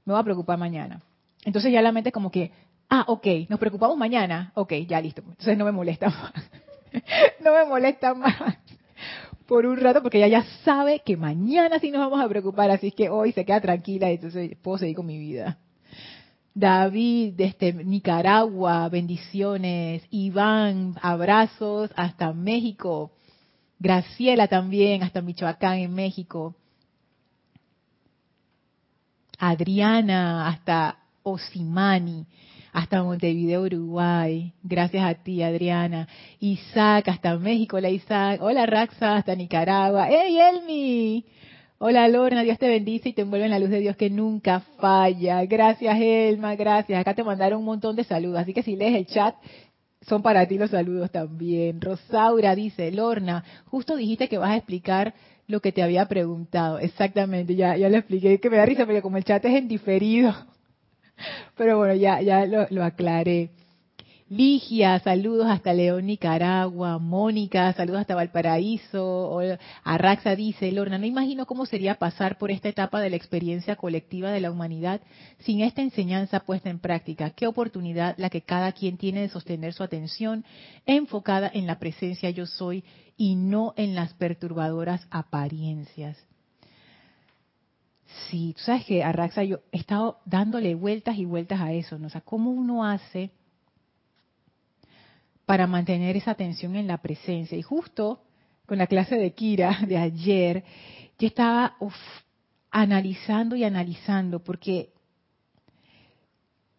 [0.05, 1.01] me voy a preocupar mañana.
[1.43, 2.51] Entonces ya la mente como que,
[2.89, 5.21] ah, ok, nos preocupamos mañana, ok, ya listo.
[5.21, 6.33] Entonces no me molesta más.
[7.43, 8.57] no me molesta más
[9.51, 12.91] por un rato porque ella ya sabe que mañana sí nos vamos a preocupar, así
[12.91, 15.57] que hoy se queda tranquila y entonces puedo seguir con mi vida.
[16.53, 20.03] David desde Nicaragua, bendiciones.
[20.09, 23.11] Iván, abrazos hasta México.
[23.81, 26.53] Graciela también, hasta Michoacán, en México.
[29.39, 32.27] Adriana, hasta Osimani,
[32.73, 34.53] hasta Montevideo, Uruguay.
[34.61, 36.07] Gracias a ti, Adriana.
[36.39, 37.77] Isaac, hasta México.
[37.77, 38.39] Hola, Isaac.
[38.43, 40.07] Hola, Raxa, hasta Nicaragua.
[40.09, 41.25] ¡Hey, Elmi!
[41.79, 44.59] Hola Lorna, Dios te bendice y te envuelve en la luz de Dios que nunca
[44.77, 45.43] falla.
[45.45, 47.01] Gracias Elma, gracias.
[47.01, 49.33] Acá te mandaron un montón de saludos, así que si lees el chat,
[50.01, 51.79] son para ti los saludos también.
[51.79, 55.13] Rosaura dice, Lorna, justo dijiste que vas a explicar
[55.47, 56.79] lo que te había preguntado.
[56.79, 59.67] Exactamente, ya, ya lo expliqué, que me da risa porque como el chat es en
[59.67, 60.33] diferido.
[61.57, 63.51] Pero bueno, ya, ya lo, lo aclaré.
[64.31, 66.99] Ligia, saludos hasta León, Nicaragua.
[66.99, 69.37] Mónica, saludos hasta Valparaíso.
[69.83, 74.31] Arraxa dice, Lorna, no imagino cómo sería pasar por esta etapa de la experiencia colectiva
[74.31, 75.01] de la humanidad
[75.39, 77.31] sin esta enseñanza puesta en práctica.
[77.31, 80.45] Qué oportunidad la que cada quien tiene de sostener su atención
[80.85, 82.85] enfocada en la presencia yo soy
[83.17, 86.17] y no en las perturbadoras apariencias.
[88.29, 92.07] Sí, tú sabes que Arraxa, yo he estado dándole vueltas y vueltas a eso, ¿no?
[92.07, 93.31] O sea, cómo uno hace
[95.51, 97.57] para mantener esa atención en la presencia.
[97.57, 98.21] Y justo
[98.65, 100.63] con la clase de Kira de ayer,
[101.19, 101.75] yo estaba
[102.69, 104.93] analizando y analizando, porque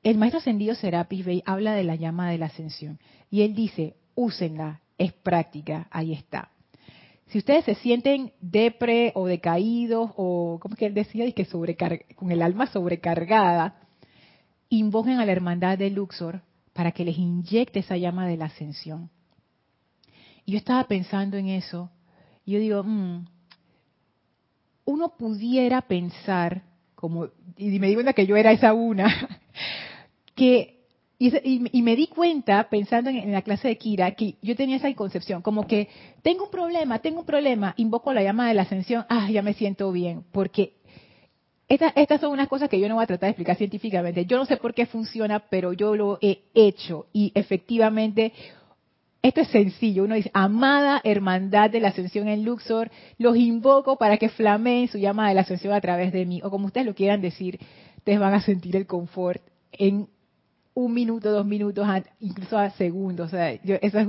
[0.02, 2.98] el maestro ascendido Serapis Bey habla de la llama de la ascensión.
[3.30, 6.48] Y él dice, úsenla, es práctica, ahí está.
[7.26, 11.26] Si ustedes se sienten depre o decaídos o, como que él decía?
[11.26, 11.46] Y que
[12.16, 13.82] con el alma sobrecargada,
[14.70, 16.40] invoquen a la hermandad de Luxor
[16.72, 19.11] para que les inyecte esa llama de la ascensión.
[20.44, 21.90] Y yo estaba pensando en eso,
[22.44, 23.24] y yo digo, mm,
[24.85, 26.62] uno pudiera pensar,
[26.94, 29.06] como, y me di cuenta que yo era esa una,
[30.35, 30.80] que,
[31.18, 34.92] y, me di cuenta, pensando en, en, la clase de Kira, que yo tenía esa
[34.94, 35.88] concepción, como que
[36.22, 39.54] tengo un problema, tengo un problema, invoco la llama de la ascensión, ah, ya me
[39.54, 40.74] siento bien, porque
[41.72, 44.26] estas son unas cosas que yo no voy a tratar de explicar científicamente.
[44.26, 48.32] Yo no sé por qué funciona, pero yo lo he hecho y efectivamente
[49.22, 50.04] esto es sencillo.
[50.04, 54.98] Uno dice, amada hermandad de la ascensión en Luxor, los invoco para que flameen su
[54.98, 56.40] llama de la ascensión a través de mí.
[56.42, 57.58] O como ustedes lo quieran decir,
[57.96, 59.40] ustedes van a sentir el confort
[59.72, 60.08] en
[60.74, 61.87] un minuto, dos minutos,
[62.20, 63.28] incluso a segundos.
[63.28, 64.08] O sea, yo, eso es...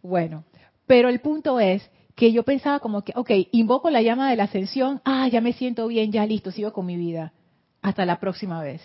[0.00, 0.44] Bueno,
[0.86, 1.82] pero el punto es
[2.18, 5.52] que yo pensaba como que, ok, invoco la llama de la ascensión, ah, ya me
[5.52, 7.32] siento bien, ya listo, sigo con mi vida.
[7.80, 8.82] Hasta la próxima vez,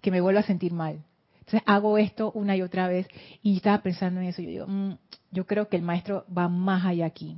[0.00, 1.04] que me vuelva a sentir mal
[1.42, 3.08] entonces hago esto una y otra vez
[3.42, 4.42] y estaba pensando en eso.
[4.42, 4.92] Yo digo, mm,
[5.32, 7.36] yo creo que el maestro va más allá aquí.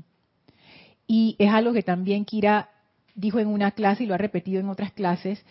[1.06, 2.68] Y es algo que también Kira
[3.14, 5.44] dijo en una clase y lo ha repetido en otras clases,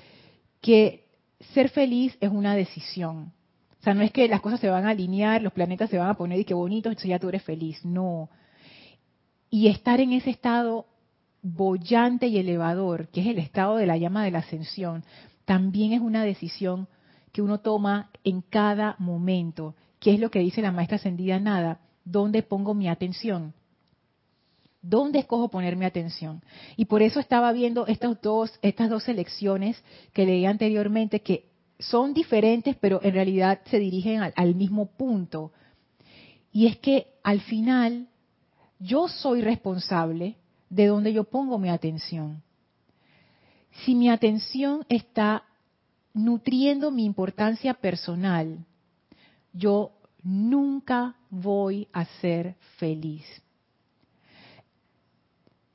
[0.61, 1.07] que
[1.53, 3.33] ser feliz es una decisión.
[3.79, 6.09] O sea, no es que las cosas se van a alinear, los planetas se van
[6.09, 7.83] a poner y qué bonito, entonces ya tú eres feliz.
[7.83, 8.29] No.
[9.53, 10.87] Y estar en ese estado
[11.43, 15.03] bollante y elevador, que es el estado de la llama de la ascensión,
[15.45, 16.87] también es una decisión
[17.31, 19.75] que uno toma en cada momento.
[19.99, 21.39] ¿Qué es lo que dice la maestra ascendida?
[21.39, 21.81] Nada.
[22.03, 23.53] ¿Dónde pongo mi atención?
[24.81, 26.41] ¿Dónde escojo poner mi atención?
[26.75, 29.79] Y por eso estaba viendo estas dos, estas dos selecciones
[30.13, 35.51] que leí anteriormente, que son diferentes, pero en realidad se dirigen al mismo punto.
[36.51, 38.07] Y es que al final
[38.83, 40.35] yo soy responsable
[40.69, 42.43] de dónde yo pongo mi atención.
[43.85, 45.43] Si mi atención está
[46.13, 48.59] nutriendo mi importancia personal,
[49.53, 49.91] yo
[50.21, 53.25] nunca voy a ser feliz.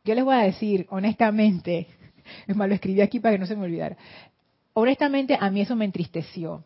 [0.04, 1.88] Yo les voy a decir, honestamente,
[2.46, 3.96] es más, lo escribí aquí para que no se me olvidara.
[4.74, 6.62] Honestamente, a mí eso me entristeció.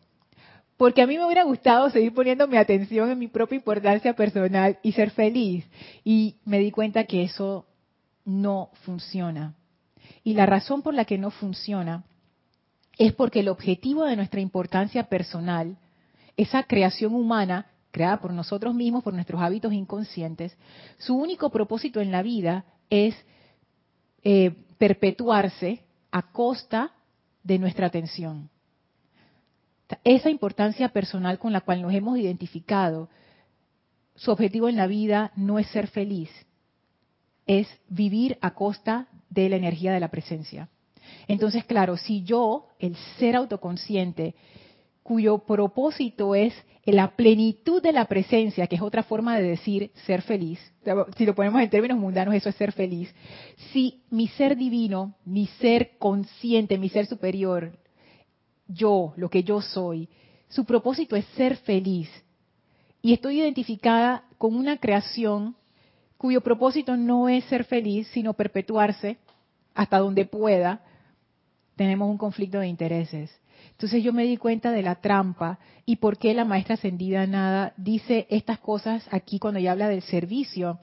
[0.83, 4.79] Porque a mí me hubiera gustado seguir poniendo mi atención en mi propia importancia personal
[4.83, 5.65] y ser feliz.
[6.03, 7.65] Y me di cuenta que eso
[8.25, 9.55] no funciona.
[10.25, 12.03] Y la razón por la que no funciona
[12.97, 15.77] es porque el objetivo de nuestra importancia personal,
[16.35, 20.53] esa creación humana creada por nosotros mismos, por nuestros hábitos inconscientes,
[20.97, 23.15] su único propósito en la vida es
[24.21, 26.91] eh, perpetuarse a costa
[27.41, 28.49] de nuestra atención.
[30.03, 33.09] Esa importancia personal con la cual nos hemos identificado,
[34.15, 36.29] su objetivo en la vida no es ser feliz,
[37.45, 40.69] es vivir a costa de la energía de la presencia.
[41.27, 44.35] Entonces, claro, si yo, el ser autoconsciente,
[45.01, 46.53] cuyo propósito es
[46.85, 50.59] la plenitud de la presencia, que es otra forma de decir ser feliz,
[51.17, 53.13] si lo ponemos en términos mundanos, eso es ser feliz,
[53.71, 57.77] si mi ser divino, mi ser consciente, mi ser superior,
[58.67, 60.09] yo, lo que yo soy,
[60.47, 62.09] su propósito es ser feliz,
[63.05, 65.55] y estoy identificada con una creación
[66.17, 69.17] cuyo propósito no es ser feliz, sino perpetuarse
[69.75, 70.81] hasta donde pueda,
[71.75, 73.37] tenemos un conflicto de intereses.
[73.71, 77.73] Entonces yo me di cuenta de la trampa y por qué la maestra ascendida nada
[77.75, 80.79] dice estas cosas aquí cuando ella habla del servicio.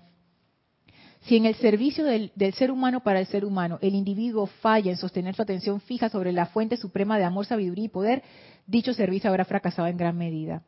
[1.22, 4.96] Si en el servicio del, ser humano para el ser humano el individuo falla en
[4.96, 8.22] sostener su atención fija sobre la fuente suprema de amor, sabiduría y poder,
[8.66, 10.62] dicho servicio habrá fracasado en gran medida.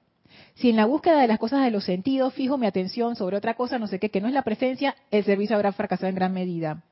[0.54, 3.54] Si en la búsqueda de las cosas de los sentidos fijo mi atención sobre otra
[3.54, 6.32] cosa, no sé qué, que no es la presencia, el servicio habrá fracasado en gran
[6.32, 6.82] medida.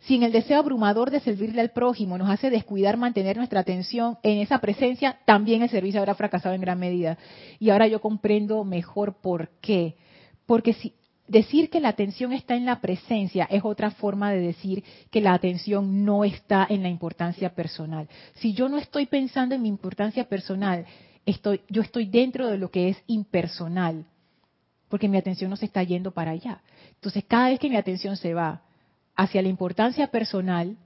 [0.00, 4.18] Si en el deseo abrumador de servirle al prójimo nos hace descuidar mantener nuestra atención
[4.22, 7.16] en esa presencia, también el servicio habrá fracasado en gran medida.
[7.58, 9.96] Y ahora yo comprendo mejor por qué.
[10.44, 10.92] Porque si,
[11.26, 15.32] decir que la atención está en la presencia es otra forma de decir que la
[15.34, 18.08] atención no está en la importancia personal.
[18.34, 20.84] Si yo no estoy pensando en mi importancia personal,
[21.68, 24.04] yo estoy dentro de lo que es impersonal,
[24.88, 26.60] porque mi atención no se está yendo para allá.
[26.94, 28.62] Entonces, cada vez que mi atención se va
[29.16, 30.76] hacia la importancia personal,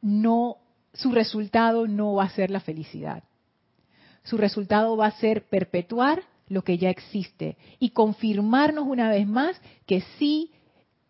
[0.00, 0.56] no,
[0.92, 3.22] su resultado no va a ser la felicidad.
[4.24, 9.60] Su resultado va a ser perpetuar lo que ya existe y confirmarnos una vez más
[9.86, 10.52] que sí,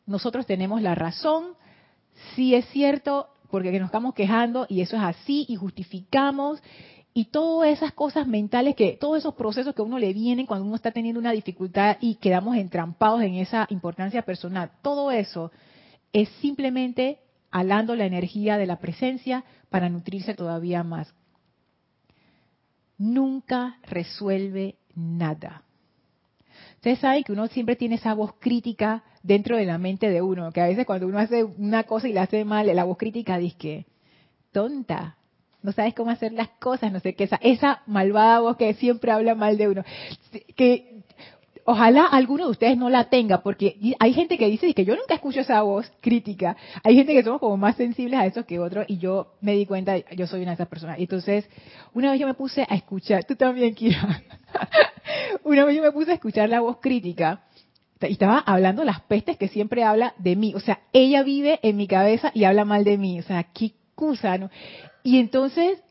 [0.07, 1.55] nosotros tenemos la razón,
[2.35, 6.63] sí es cierto, porque nos estamos quejando y eso es así y justificamos
[7.13, 10.67] y todas esas cosas mentales, que todos esos procesos que a uno le vienen cuando
[10.67, 15.51] uno está teniendo una dificultad y quedamos entrampados en esa importancia personal, todo eso
[16.13, 21.15] es simplemente alando la energía de la presencia para nutrirse todavía más.
[22.99, 25.63] Nunca resuelve nada.
[26.77, 30.53] Ustedes saben que uno siempre tiene esa voz crítica dentro de la mente de uno,
[30.53, 33.39] que a veces cuando uno hace una cosa y la hace mal, la voz crítica
[33.39, 33.87] dice que,
[34.53, 35.17] tonta,
[35.63, 39.11] no sabes cómo hacer las cosas, no sé qué, esa, esa malvada voz que siempre
[39.11, 39.85] habla mal de uno.
[40.55, 41.03] Que
[41.67, 45.15] ojalá alguno de ustedes no la tenga, porque hay gente que dice que yo nunca
[45.15, 46.57] escucho esa voz crítica.
[46.83, 49.67] Hay gente que somos como más sensibles a eso que otros, y yo me di
[49.67, 50.99] cuenta, yo soy una de esas personas.
[50.99, 51.49] Entonces,
[51.93, 54.23] una vez yo me puse a escuchar, tú también, Kira,
[55.45, 57.43] una vez yo me puse a escuchar la voz crítica,
[58.01, 60.55] y estaba hablando las pestes que siempre habla de mí.
[60.55, 63.19] O sea, ella vive en mi cabeza y habla mal de mí.
[63.19, 63.73] O sea, qué
[64.39, 64.51] ¿no?
[65.03, 65.83] Y entonces,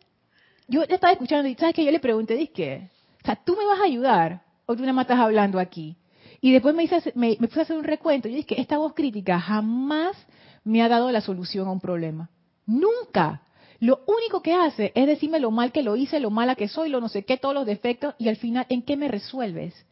[0.67, 1.83] yo estaba escuchando y, ¿sabes qué?
[1.83, 2.89] Yo le pregunté, dije,
[3.23, 4.44] o sea, ¿tú me vas a ayudar?
[4.65, 5.97] ¿O tú nada más estás hablando aquí?
[6.41, 8.27] Y después me, hice, me, puse a hacer un recuento.
[8.27, 10.15] Yo dije, esta voz crítica jamás
[10.63, 12.29] me ha dado la solución a un problema.
[12.65, 13.41] Nunca.
[13.79, 16.89] Lo único que hace es decirme lo mal que lo hice, lo mala que soy,
[16.89, 19.85] lo no sé qué, todos los defectos, y al final, ¿en qué me resuelves?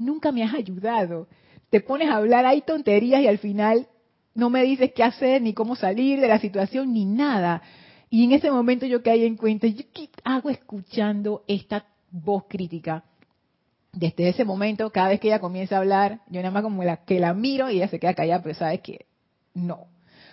[0.00, 1.28] nunca me has ayudado.
[1.68, 3.86] Te pones a hablar ahí tonterías y al final
[4.34, 7.62] no me dices qué hacer, ni cómo salir de la situación, ni nada.
[8.08, 13.04] Y en ese momento yo caí en cuenta, ¿yo qué hago escuchando esta voz crítica?
[13.92, 16.98] Desde ese momento, cada vez que ella comienza a hablar, yo nada más como la,
[16.98, 19.06] que la miro y ella se queda callada, pero sabes que
[19.54, 19.88] no.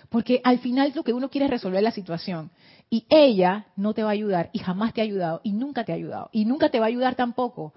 [0.08, 2.50] Porque al final lo que uno quiere es resolver la situación.
[2.88, 5.92] Y ella no te va a ayudar y jamás te ha ayudado y nunca te
[5.92, 7.74] ha ayudado y nunca te va a ayudar tampoco.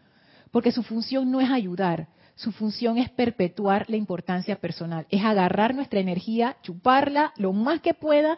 [0.52, 5.76] Porque su función no es ayudar, su función es perpetuar la importancia personal, es agarrar
[5.76, 8.38] nuestra energía, chuparla lo más que pueda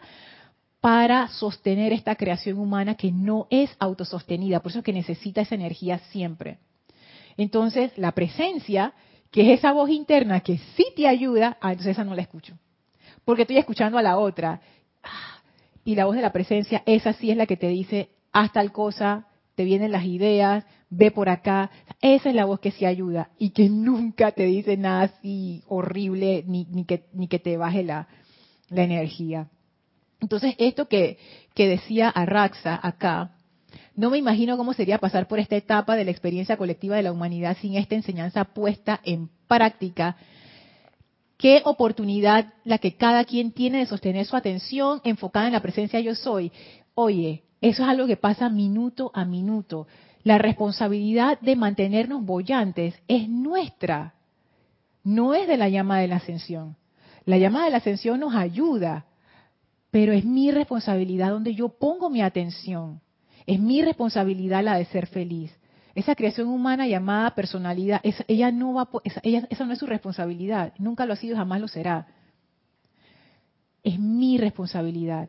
[0.80, 5.54] para sostener esta creación humana que no es autosostenida, por eso es que necesita esa
[5.54, 6.58] energía siempre.
[7.36, 8.92] Entonces, la presencia,
[9.30, 12.58] que es esa voz interna que sí te ayuda, ah, entonces esa no la escucho.
[13.24, 14.60] Porque estoy escuchando a la otra.
[15.02, 15.42] Ah,
[15.84, 18.72] y la voz de la presencia, esa sí es la que te dice, haz tal
[18.72, 21.70] cosa, te vienen las ideas, ve por acá.
[22.00, 26.44] Esa es la voz que sí ayuda y que nunca te dice nada así horrible
[26.46, 28.08] ni, ni, que, ni que te baje la,
[28.70, 29.48] la energía.
[30.20, 31.18] Entonces, esto que,
[31.54, 33.33] que decía Arraxa acá,
[33.96, 37.12] no me imagino cómo sería pasar por esta etapa de la experiencia colectiva de la
[37.12, 40.16] humanidad sin esta enseñanza puesta en práctica.
[41.36, 46.00] Qué oportunidad la que cada quien tiene de sostener su atención enfocada en la presencia
[46.00, 46.50] yo soy.
[46.94, 49.86] Oye, eso es algo que pasa minuto a minuto.
[50.22, 54.14] La responsabilidad de mantenernos bollantes es nuestra,
[55.04, 56.76] no es de la llama de la ascensión.
[57.26, 59.04] La llama de la ascensión nos ayuda,
[59.90, 63.00] pero es mi responsabilidad donde yo pongo mi atención.
[63.46, 65.52] Es mi responsabilidad la de ser feliz.
[65.94, 68.88] Esa creación humana llamada personalidad, ella no va,
[69.22, 72.08] ella, esa no es su responsabilidad, nunca lo ha sido, jamás lo será.
[73.82, 75.28] Es mi responsabilidad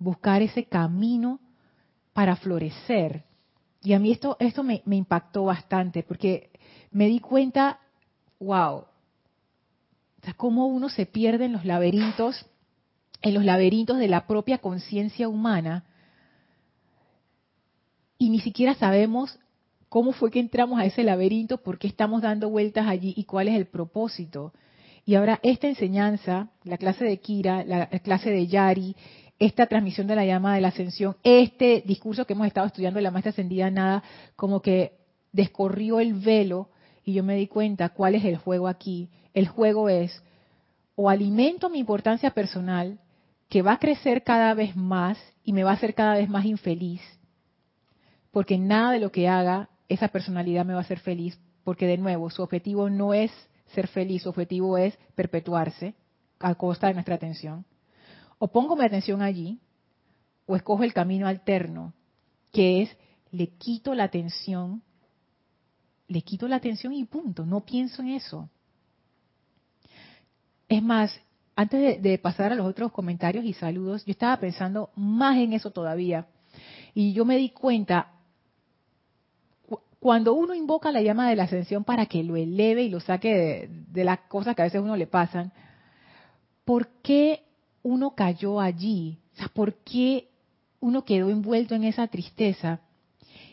[0.00, 1.38] buscar ese camino
[2.12, 3.24] para florecer.
[3.82, 6.50] Y a mí esto, esto me, impactó bastante porque
[6.90, 7.78] me di cuenta,
[8.40, 12.46] wow, o cómo uno se pierde en los laberintos,
[13.22, 15.84] en los laberintos de la propia conciencia humana
[18.20, 19.38] y ni siquiera sabemos
[19.88, 23.48] cómo fue que entramos a ese laberinto, por qué estamos dando vueltas allí y cuál
[23.48, 24.52] es el propósito.
[25.06, 28.94] Y ahora esta enseñanza, la clase de Kira, la clase de Yari,
[29.38, 33.04] esta transmisión de la llama de la ascensión, este discurso que hemos estado estudiando de
[33.04, 34.02] la maestra ascendida nada,
[34.36, 34.98] como que
[35.32, 36.68] descorrió el velo
[37.06, 39.08] y yo me di cuenta cuál es el juego aquí.
[39.32, 40.22] El juego es
[40.94, 42.98] o alimento mi importancia personal,
[43.48, 46.44] que va a crecer cada vez más y me va a hacer cada vez más
[46.44, 47.00] infeliz,
[48.30, 51.98] porque nada de lo que haga esa personalidad me va a hacer feliz, porque de
[51.98, 53.30] nuevo su objetivo no es
[53.74, 55.94] ser feliz, su objetivo es perpetuarse
[56.38, 57.64] a costa de nuestra atención
[58.40, 59.60] o pongo mi atención allí,
[60.46, 61.92] o escojo el camino alterno,
[62.50, 62.96] que es
[63.30, 64.82] le quito la atención,
[66.08, 68.48] le quito la atención y punto, no pienso en eso.
[70.68, 71.20] Es más,
[71.54, 75.70] antes de, pasar a los otros comentarios y saludos, yo estaba pensando más en eso
[75.70, 76.26] todavía.
[76.94, 78.10] Y yo me di cuenta,
[80.00, 83.68] cuando uno invoca la llama de la ascensión para que lo eleve y lo saque
[83.68, 85.52] de, las cosas que a veces a uno le pasan,
[86.64, 87.42] ¿por qué
[87.82, 89.18] uno cayó allí?
[89.34, 90.28] O sea, ¿por qué
[90.80, 92.80] uno quedó envuelto en esa tristeza?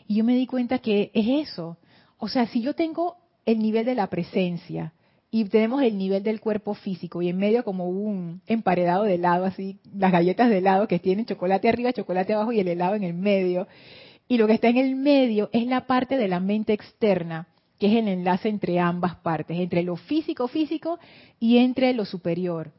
[0.06, 1.76] Y yo me di cuenta que es eso.
[2.16, 4.94] O sea, si yo tengo el nivel de la presencia
[5.30, 9.44] y tenemos el nivel del cuerpo físico y en medio como un emparedado de helado,
[9.44, 13.02] así, las galletas de helado que tienen chocolate arriba, chocolate abajo y el helado en
[13.02, 13.68] el medio.
[14.28, 17.48] Y lo que está en el medio es la parte de la mente externa,
[17.78, 20.98] que es el enlace entre ambas partes, entre lo físico físico
[21.40, 22.72] y entre lo superior.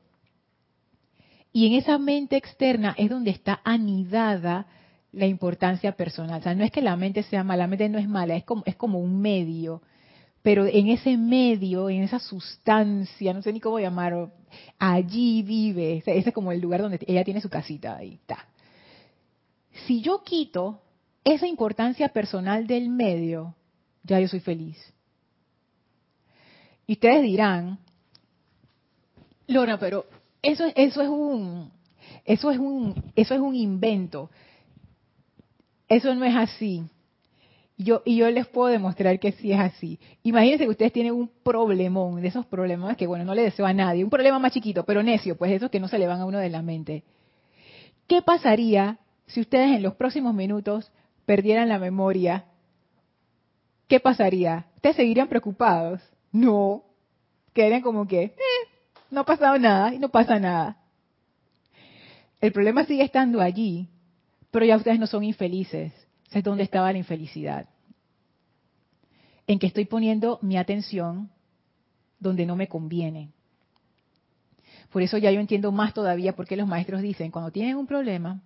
[1.51, 4.67] Y en esa mente externa es donde está anidada
[5.11, 6.39] la importancia personal.
[6.39, 8.43] O sea, no es que la mente sea mala, la mente no es mala, es
[8.43, 9.81] como, es como un medio.
[10.43, 14.31] Pero en ese medio, en esa sustancia, no sé ni cómo llamarlo,
[14.77, 15.97] allí vive.
[16.05, 18.45] ese es como el lugar donde ella tiene su casita, ahí está.
[19.87, 20.81] Si yo quito
[21.23, 23.55] esa importancia personal del medio,
[24.03, 24.77] ya yo soy feliz.
[26.87, 27.79] Y ustedes dirán,
[29.47, 30.05] Lorna, pero
[30.41, 31.71] eso, eso es un,
[32.25, 34.29] eso es un, eso es un invento.
[35.87, 36.83] Eso no es así.
[37.77, 39.99] Yo, y yo les puedo demostrar que sí es así.
[40.23, 43.73] Imagínense que ustedes tienen un problemón, de esos problemas que, bueno, no le deseo a
[43.73, 46.25] nadie, un problema más chiquito, pero necio, pues esos que no se le van a
[46.25, 47.03] uno de la mente.
[48.07, 50.91] ¿Qué pasaría si ustedes en los próximos minutos
[51.29, 52.45] perdieran la memoria?
[53.87, 54.65] ¿Qué pasaría?
[54.77, 56.01] ¿Ustedes seguirían preocupados?
[56.31, 56.85] No.
[57.53, 58.35] Quedarían como que, eh,
[59.11, 60.77] no ha pasado nada y no pasa nada.
[62.41, 63.87] El problema sigue estando allí,
[64.49, 65.93] pero ya ustedes no son infelices
[66.31, 67.69] es dónde estaba la infelicidad.
[69.45, 71.29] En que estoy poniendo mi atención
[72.19, 73.29] donde no me conviene.
[74.91, 77.85] Por eso ya yo entiendo más todavía por qué los maestros dicen, cuando tienen un
[77.85, 78.41] problema,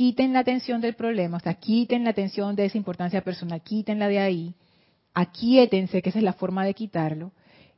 [0.00, 4.08] quiten la atención del problema, o sea, quiten la atención de esa importancia personal, quítenla
[4.08, 4.54] de ahí,
[5.12, 7.32] aquíétense, que esa es la forma de quitarlo,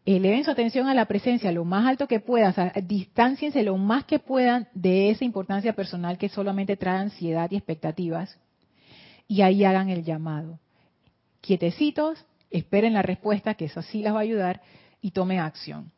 [0.07, 2.55] eleven su atención a la presencia lo más alto que puedan,
[2.85, 8.39] distanciense lo más que puedan de esa importancia personal que solamente trae ansiedad y expectativas,
[9.27, 10.61] y ahí hagan el llamado.
[11.41, 14.63] Quietecitos, esperen la respuesta, que eso sí las va a ayudar,
[15.01, 15.91] y tomen acción.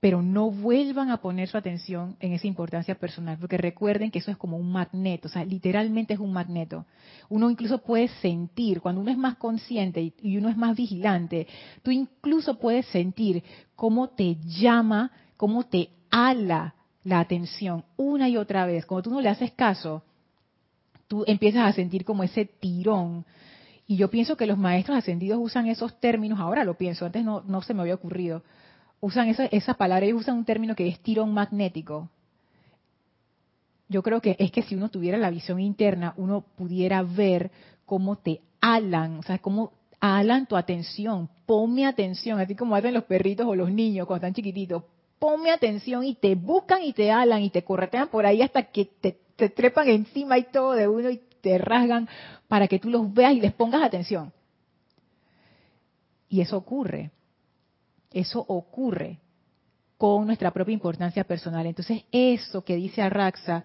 [0.00, 4.30] Pero no vuelvan a poner su atención en esa importancia personal, porque recuerden que eso
[4.30, 6.86] es como un magneto, o sea, literalmente es un magneto.
[7.28, 11.48] Uno incluso puede sentir, cuando uno es más consciente y uno es más vigilante,
[11.82, 13.42] tú incluso puedes sentir
[13.74, 18.86] cómo te llama, cómo te ala la atención una y otra vez.
[18.86, 20.02] Cuando tú no le haces caso,
[21.08, 23.24] tú empiezas a sentir como ese tirón.
[23.86, 27.42] Y yo pienso que los maestros ascendidos usan esos términos, ahora lo pienso, antes no,
[27.46, 28.42] no se me había ocurrido.
[29.00, 32.08] Usan esa, esa palabra, ellos usan un término que es tirón magnético.
[33.88, 37.50] Yo creo que es que si uno tuviera la visión interna, uno pudiera ver
[37.86, 43.04] cómo te alan, o sea, cómo alan tu atención, ponme atención, así como hacen los
[43.04, 44.84] perritos o los niños cuando están chiquititos,
[45.18, 48.84] ponme atención y te buscan y te alan y te corretean por ahí hasta que
[48.84, 52.08] te te trepan encima y todo de uno y te rasgan
[52.48, 54.32] para que tú los veas y les pongas atención.
[56.28, 57.12] Y eso ocurre.
[58.12, 59.18] Eso ocurre
[59.96, 61.66] con nuestra propia importancia personal.
[61.66, 63.64] Entonces, eso que dice Arraxa,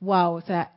[0.00, 0.72] wow, o sea,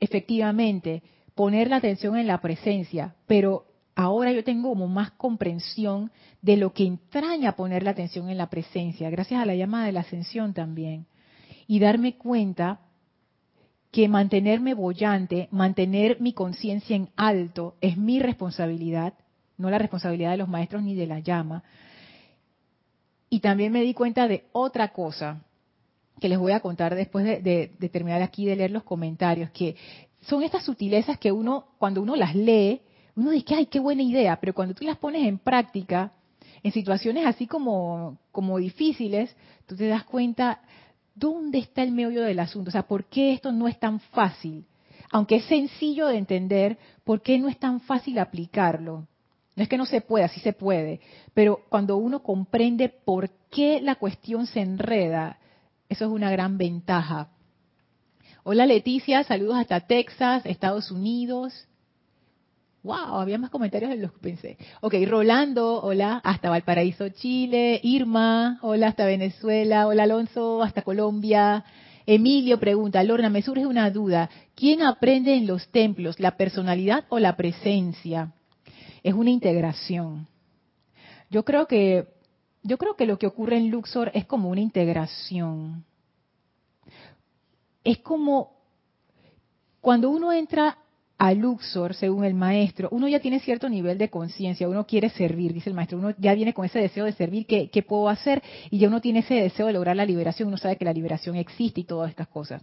[0.00, 1.02] efectivamente,
[1.34, 6.10] poner la atención en la presencia, pero ahora yo tengo como más comprensión
[6.42, 9.92] de lo que entraña poner la atención en la presencia, gracias a la llama de
[9.92, 11.06] la ascensión también.
[11.66, 12.80] Y darme cuenta
[13.90, 19.14] que mantenerme bollante, mantener mi conciencia en alto es mi responsabilidad,
[19.56, 21.64] no la responsabilidad de los maestros ni de la llama.
[23.30, 25.42] Y también me di cuenta de otra cosa
[26.20, 29.76] que les voy a contar después de, terminar aquí de leer los comentarios, que
[30.22, 32.80] son estas sutilezas que uno, cuando uno las lee,
[33.14, 36.12] uno dice, ay, qué buena idea, pero cuando tú las pones en práctica,
[36.62, 39.34] en situaciones así como, como difíciles,
[39.66, 40.60] tú te das cuenta
[41.18, 42.68] ¿dónde está el meollo del asunto?
[42.68, 44.64] O sea, ¿por qué esto no es tan fácil?
[45.10, 49.06] Aunque es sencillo de entender, ¿por qué no es tan fácil aplicarlo?
[49.58, 51.00] No es que no se pueda, sí se puede,
[51.34, 55.40] pero cuando uno comprende por qué la cuestión se enreda,
[55.88, 57.30] eso es una gran ventaja.
[58.44, 61.66] Hola Leticia, saludos hasta Texas, Estados Unidos.
[62.84, 64.58] Wow, había más comentarios de los que pensé.
[64.80, 67.80] Ok, Rolando, hola, hasta Valparaíso, Chile.
[67.82, 69.88] Irma, hola, hasta Venezuela.
[69.88, 71.64] Hola, Alonso, hasta Colombia.
[72.06, 74.30] Emilio pregunta, Lorna, me surge una duda.
[74.54, 78.34] ¿Quién aprende en los templos, la personalidad o la presencia?
[79.02, 80.26] Es una integración.
[81.30, 82.08] Yo creo que,
[82.62, 85.84] yo creo que lo que ocurre en Luxor es como una integración.
[87.84, 88.58] Es como
[89.80, 90.78] cuando uno entra
[91.18, 95.52] a Luxor, según el maestro, uno ya tiene cierto nivel de conciencia, uno quiere servir,
[95.52, 98.40] dice el maestro, uno ya viene con ese deseo de servir, ¿qué, puedo hacer?
[98.70, 101.34] Y ya uno tiene ese deseo de lograr la liberación, uno sabe que la liberación
[101.34, 102.62] existe y todas estas cosas.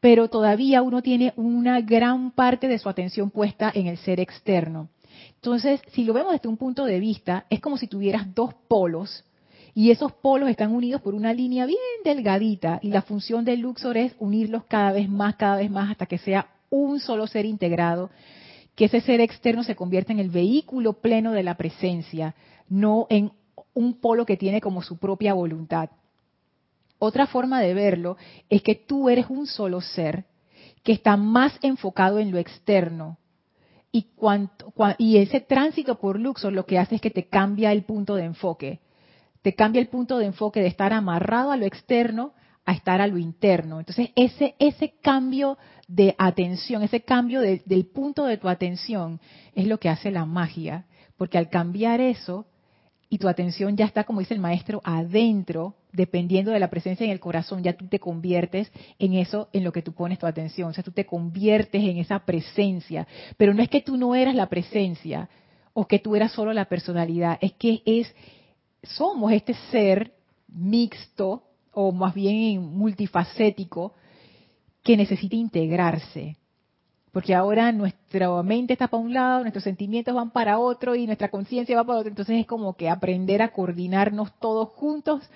[0.00, 4.88] Pero todavía uno tiene una gran parte de su atención puesta en el ser externo.
[5.38, 9.24] Entonces, si lo vemos desde un punto de vista, es como si tuvieras dos polos
[9.72, 13.96] y esos polos están unidos por una línea bien delgadita y la función del Luxor
[13.96, 18.10] es unirlos cada vez más, cada vez más hasta que sea un solo ser integrado,
[18.74, 22.34] que ese ser externo se convierta en el vehículo pleno de la presencia,
[22.68, 23.30] no en
[23.74, 25.90] un polo que tiene como su propia voluntad.
[26.98, 28.16] Otra forma de verlo
[28.50, 30.24] es que tú eres un solo ser
[30.82, 33.18] que está más enfocado en lo externo.
[33.90, 34.10] Y,
[34.98, 38.24] y ese tránsito por Luxor lo que hace es que te cambia el punto de
[38.24, 38.80] enfoque.
[39.42, 42.34] Te cambia el punto de enfoque de estar amarrado a lo externo
[42.68, 43.78] a estar a lo interno.
[43.78, 49.22] Entonces, ese, ese cambio de atención, ese cambio del punto de tu atención
[49.54, 50.84] es lo que hace la magia,
[51.16, 52.46] porque al cambiar eso,
[53.10, 57.10] y tu atención ya está, como dice el maestro, adentro, dependiendo de la presencia en
[57.10, 60.70] el corazón, ya tú te conviertes en eso en lo que tú pones tu atención,
[60.70, 63.06] o sea, tú te conviertes en esa presencia,
[63.36, 65.28] pero no es que tú no eras la presencia
[65.72, 68.14] o que tú eras solo la personalidad, es que es
[68.82, 70.12] somos este ser
[70.48, 73.94] mixto o más bien multifacético
[74.82, 76.36] que necesita integrarse.
[77.12, 81.30] Porque ahora nuestra mente está para un lado, nuestros sentimientos van para otro y nuestra
[81.30, 82.10] conciencia va para otro.
[82.10, 85.28] Entonces es como que aprender a coordinarnos todos juntos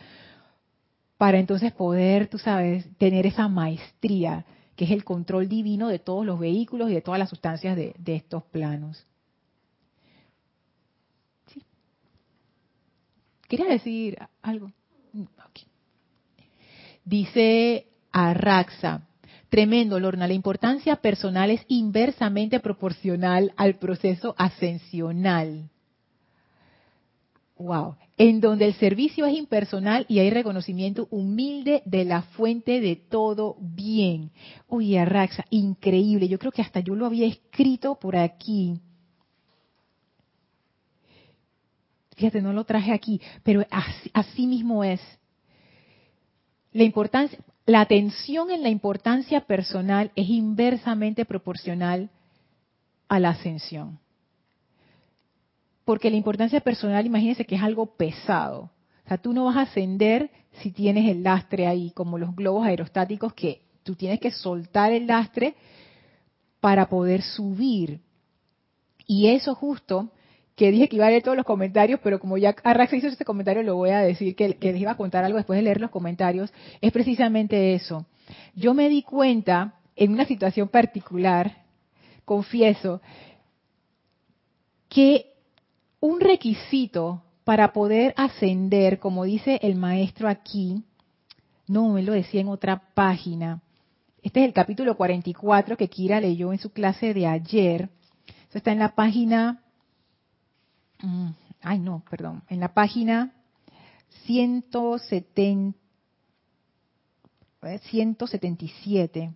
[1.17, 4.45] para entonces poder, tú sabes, tener esa maestría,
[4.75, 7.95] que es el control divino de todos los vehículos y de todas las sustancias de,
[8.07, 9.07] estos planos.
[11.47, 11.63] ¿Sí?
[13.49, 14.73] ¿Quería decir algo?
[15.13, 15.25] Mm,
[17.05, 19.03] Dice Arraxa,
[19.53, 20.27] Tremendo, Lorna.
[20.27, 25.69] La importancia personal es inversamente proporcional al proceso ascensional.
[27.59, 27.97] Wow.
[28.17, 33.59] En donde el servicio es impersonal y hay reconocimiento humilde de la fuente de todo
[33.61, 34.31] bien.
[34.69, 36.29] Oye, Arraxa, increíble.
[36.29, 38.81] Yo creo que hasta yo lo había escrito por aquí.
[42.17, 43.67] Fíjate, no lo traje aquí, pero
[44.15, 45.03] así mismo es.
[46.73, 52.11] La importancia, la atención en la importancia personal es inversamente proporcional
[53.09, 54.01] a la ascensión.
[55.85, 58.71] Porque la importancia personal, imagínense que es algo pesado.
[59.05, 62.67] O sea, tú no vas a ascender si tienes el lastre ahí, como los globos
[62.67, 65.55] aerostáticos, que tú tienes que soltar el lastre
[66.61, 68.01] para poder subir.
[69.07, 70.11] Y eso justo
[70.63, 73.25] que dije que iba a leer todos los comentarios, pero como ya Arrax hizo este
[73.25, 75.91] comentario, lo voy a decir que, les iba a contar algo después de leer los
[75.91, 78.07] comentarios, es precisamente eso.
[78.55, 81.65] Yo me di cuenta en una situación particular,
[82.25, 83.03] confieso,
[84.89, 85.33] que
[85.99, 90.85] un requisito para poder ascender, como dice el maestro aquí,
[91.67, 93.63] no me lo decía en otra página.
[94.23, 97.89] Este es el capítulo 44 que Kira leyó en su clase de ayer.
[98.49, 99.62] Eso está en la página
[101.61, 103.33] ay no, perdón, en la página
[104.27, 105.79] 170,
[107.61, 109.33] 177.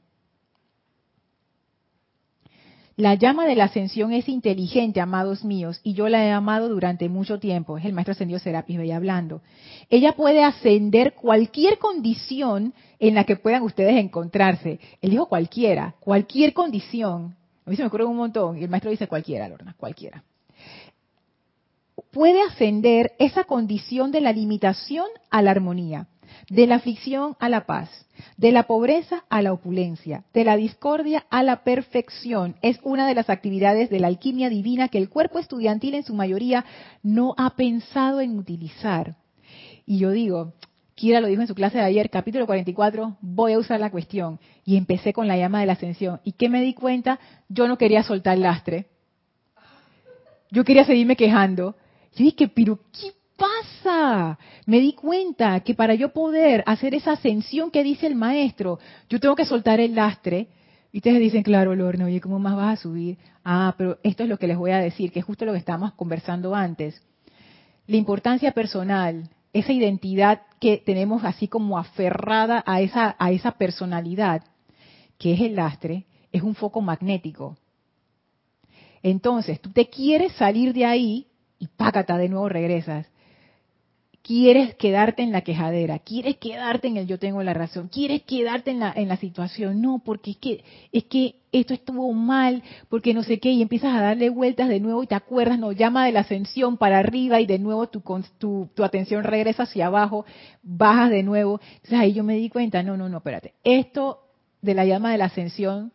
[2.97, 7.11] La llama de la ascensión es inteligente, amados míos, y yo la he amado durante
[7.11, 7.77] mucho tiempo.
[7.77, 9.43] Es el maestro ascendido Serapis Bey hablando.
[9.91, 14.81] Ella puede ascender cualquier condición en la que puedan ustedes encontrarse.
[15.03, 17.37] Él dijo cualquiera, cualquier condición.
[17.67, 20.25] A mí se me ocurre un montón, y el maestro dice cualquiera, Lorna, cualquiera
[22.17, 26.07] puede ascender esa condición de la limitación a la armonía,
[26.49, 27.91] de la aflicción a la paz,
[28.39, 32.57] de la pobreza a la opulencia, de la discordia a la perfección.
[32.63, 36.15] Es una de las actividades de la alquimia divina que el cuerpo estudiantil en su
[36.15, 36.65] mayoría
[37.03, 39.17] no ha pensado en utilizar.
[39.85, 40.55] Y yo digo,
[40.95, 44.41] Kira lo dijo en su clase de ayer, capítulo 44, voy a usar la cuestión.
[44.65, 46.23] Y empecé con la llama de la ascensión.
[46.25, 47.21] ¿Y qué me di cuenta?
[47.51, 48.87] Yo no quería soltar el lastre.
[50.51, 51.77] Yo quería seguirme quejando.
[52.17, 54.39] Yo dije, pero ¿qué pasa?
[54.65, 58.79] Me di cuenta que para yo poder hacer esa ascensión que dice el maestro,
[59.11, 60.49] yo tengo que soltar el lastre.
[60.93, 63.19] Y ustedes dicen, claro, Lorna, oye, ¿cómo más vas a subir?
[63.45, 65.59] Ah, pero esto es lo que les voy a decir, que es justo lo que
[65.59, 67.03] estábamos conversando antes.
[67.87, 74.43] La importancia personal, esa identidad que tenemos así como aferrada a esa, a esa personalidad,
[75.19, 77.59] que es el lastre, es un foco magnético.
[79.03, 81.27] Entonces, tú te quieres salir de ahí
[81.59, 83.07] y pácata, de nuevo regresas.
[84.23, 88.73] Quieres quedarte en la quejadera, quieres quedarte en el yo tengo la razón, quieres quedarte
[88.73, 89.81] en la, en la situación.
[89.81, 93.95] No, porque es que, es que esto estuvo mal, porque no sé qué, y empiezas
[93.95, 97.41] a darle vueltas de nuevo y te acuerdas, no, llama de la ascensión para arriba
[97.41, 98.03] y de nuevo tu,
[98.39, 100.27] tu, tu atención regresa hacia abajo,
[100.61, 101.61] bajas de nuevo.
[101.77, 104.27] Entonces ahí yo me di cuenta, no, no, no, espérate, esto
[104.61, 105.93] de la llama de la ascensión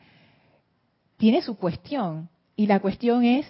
[1.17, 2.29] tiene su cuestión.
[2.55, 3.45] Y la cuestión es,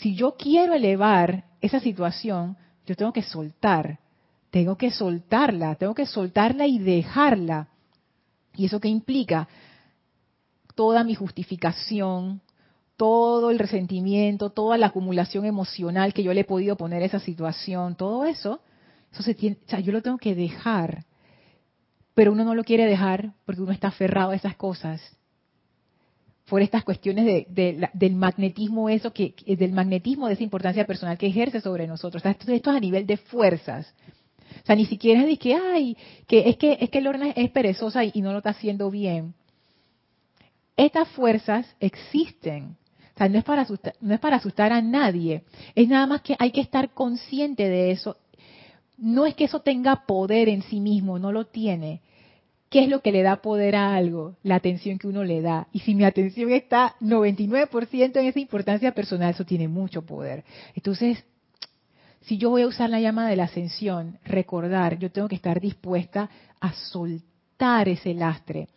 [0.00, 4.00] si yo quiero elevar esa situación, yo tengo que soltar,
[4.50, 7.68] tengo que soltarla, tengo que soltarla y dejarla.
[8.56, 9.46] ¿Y eso qué implica?
[10.74, 12.40] Toda mi justificación,
[12.96, 17.20] todo el resentimiento, toda la acumulación emocional que yo le he podido poner a esa
[17.20, 18.62] situación, todo eso,
[19.12, 21.04] eso se tiene, o sea, yo lo tengo que dejar.
[22.14, 25.00] Pero uno no lo quiere dejar porque uno está aferrado a esas cosas
[26.50, 31.28] por estas cuestiones de, del magnetismo, eso que del magnetismo de esa importancia personal que
[31.28, 32.26] ejerce sobre nosotros.
[32.26, 33.94] esto, es a nivel de fuerzas.
[34.60, 35.96] O sea, ni siquiera es de que, ay,
[36.26, 39.32] que es que es que Lorna es perezosa y, no lo está haciendo bien.
[40.76, 42.76] Estas fuerzas existen.
[43.16, 45.44] sea, no es, para asustar, no es para asustar a nadie.
[45.76, 48.16] Es nada más que hay que estar consciente de eso.
[48.98, 52.02] No es que eso tenga poder en sí mismo, no lo tiene.
[52.70, 54.36] ¿Qué es lo que le da poder a algo?
[54.44, 55.66] La atención que uno le da.
[55.72, 60.44] Y si mi atención está 99% en esa importancia personal, eso tiene mucho poder.
[60.76, 61.24] Entonces,
[62.22, 65.60] si yo voy a usar la llama de la ascensión, recordar, yo tengo que estar
[65.60, 68.68] dispuesta a soltar ese lastre.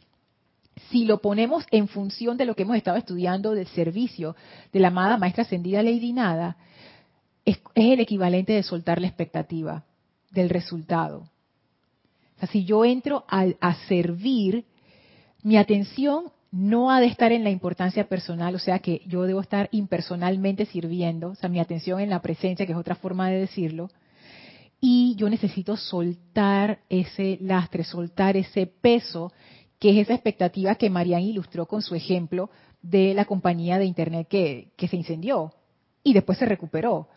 [0.90, 4.36] Si lo ponemos en función de lo que hemos estado estudiando del servicio
[4.72, 6.58] de la amada maestra ascendida Lady Nada,
[7.46, 9.84] es, el equivalente de soltar la expectativa
[10.32, 11.30] del resultado.
[12.52, 14.66] Si yo entro a, servir,
[15.44, 19.42] mi atención no ha de estar en la importancia personal, o sea que yo debo
[19.42, 23.40] estar impersonalmente sirviendo, o sea, mi atención en la presencia, que es otra forma de
[23.40, 23.90] decirlo,
[24.80, 29.32] y yo necesito soltar ese lastre, soltar ese peso,
[29.80, 32.50] que es esa expectativa que Marian ilustró con su ejemplo
[32.82, 35.54] de la compañía de Internet que se incendió
[36.04, 37.08] y después se recuperó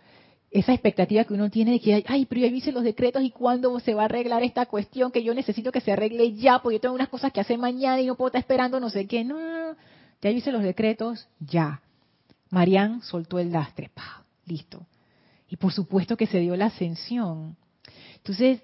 [0.59, 3.79] esa expectativa que uno tiene de que, ay, pero ya hice los decretos y cuándo
[3.81, 6.81] se va a arreglar esta cuestión que yo necesito que se arregle ya, porque yo
[6.81, 9.23] tengo unas cosas que hacer mañana y no puedo estar esperando no sé qué.
[9.23, 9.37] No,
[10.23, 11.83] ya hice los decretos, ya.
[12.49, 14.87] Marián soltó el lastre, pa, listo.
[15.51, 17.57] Y por supuesto que se dio la ascensión.
[18.17, 18.63] Entonces,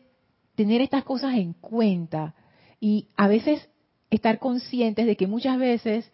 [0.55, 2.35] tener estas cosas en cuenta
[2.81, 3.69] y a veces
[4.09, 6.11] estar conscientes de que muchas veces,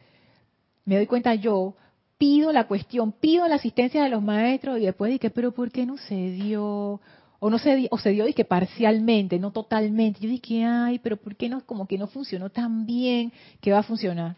[0.84, 1.76] me doy cuenta yo,
[2.18, 5.86] pido la cuestión, pido la asistencia de los maestros y después dije, pero ¿por qué
[5.86, 7.00] no se dio?
[7.40, 10.20] O no se dio, o se dio que parcialmente, no totalmente.
[10.20, 13.78] Yo dije, ay, pero ¿por qué no, como que no funcionó tan bien que va
[13.78, 14.36] a funcionar?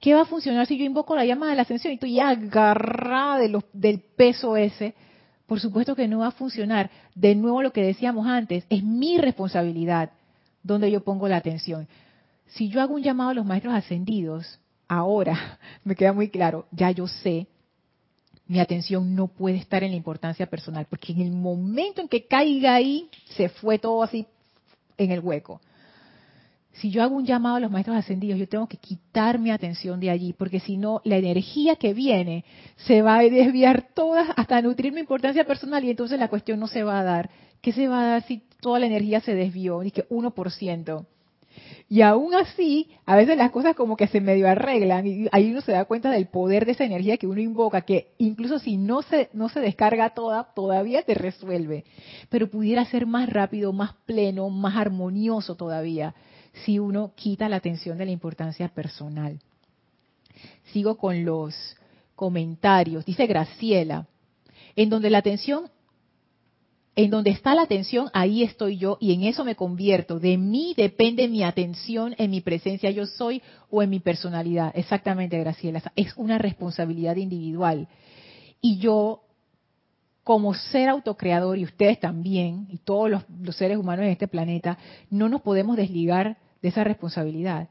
[0.00, 3.38] ¿Qué va a funcionar si yo invoco la llama de la ascensión y estoy agarrada
[3.38, 4.94] de del peso ese?
[5.46, 6.90] Por supuesto que no va a funcionar.
[7.14, 10.10] De nuevo lo que decíamos antes, es mi responsabilidad
[10.62, 11.88] donde yo pongo la atención.
[12.46, 16.90] Si yo hago un llamado a los maestros ascendidos, ahora me queda muy claro, ya
[16.90, 17.46] yo sé,
[18.46, 22.26] mi atención no puede estar en la importancia personal, porque en el momento en que
[22.26, 24.26] caiga ahí, se fue todo así
[24.96, 25.60] en el hueco.
[26.72, 30.00] Si yo hago un llamado a los maestros ascendidos, yo tengo que quitar mi atención
[30.00, 32.44] de allí, porque si no, la energía que viene
[32.76, 36.68] se va a desviar toda hasta nutrir mi importancia personal y entonces la cuestión no
[36.68, 37.30] se va a dar.
[37.60, 39.82] ¿Qué se va a dar si toda la energía se desvió?
[39.82, 41.06] Ni que 1%.
[41.90, 45.62] Y aún así, a veces las cosas como que se medio arreglan y ahí uno
[45.62, 49.00] se da cuenta del poder de esa energía que uno invoca, que incluso si no
[49.00, 51.84] se, no se descarga toda, todavía te resuelve.
[52.28, 56.14] Pero pudiera ser más rápido, más pleno, más armonioso todavía,
[56.64, 59.40] si uno quita la atención de la importancia personal.
[60.72, 61.54] Sigo con los
[62.14, 63.06] comentarios.
[63.06, 64.06] Dice Graciela,
[64.76, 65.70] en donde la atención
[66.98, 70.18] en donde está la atención, ahí estoy yo y en eso me convierto.
[70.18, 73.40] De mí depende mi atención en mi presencia yo soy
[73.70, 74.72] o en mi personalidad.
[74.74, 75.80] Exactamente, Graciela.
[75.94, 77.86] Es una responsabilidad individual.
[78.60, 79.22] Y yo,
[80.24, 84.76] como ser autocreador, y ustedes también, y todos los, seres humanos en este planeta,
[85.08, 87.68] no nos podemos desligar de esa responsabilidad.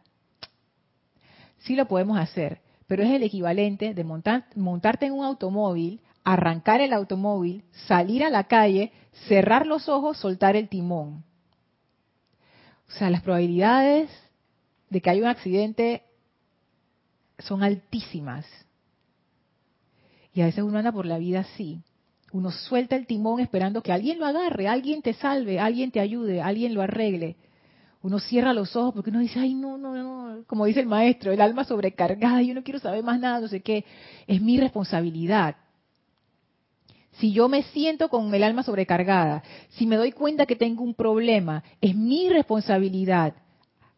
[1.57, 5.99] Sí lo podemos hacer, pero es el equivalente de montarte en un automóvil
[6.33, 8.91] arrancar el automóvil, salir a la calle,
[9.29, 11.23] cerrar los ojos, soltar el timón.
[12.89, 14.09] O sea, las probabilidades
[14.89, 16.03] de que haya un accidente
[17.39, 18.45] son altísimas.
[20.33, 21.81] Y a veces uno anda por la vida así.
[22.33, 26.41] Uno suelta el timón esperando que alguien lo agarre, alguien te salve, alguien te ayude,
[26.41, 27.37] alguien lo arregle.
[28.01, 31.31] Uno cierra los ojos porque uno dice, ay, no, no, no, como dice el maestro,
[31.31, 33.85] el alma sobrecargada, yo no quiero saber más nada, no sé qué.
[34.27, 35.55] Es mi responsabilidad.
[37.19, 40.93] Si yo me siento con el alma sobrecargada, si me doy cuenta que tengo un
[40.93, 43.33] problema, es mi responsabilidad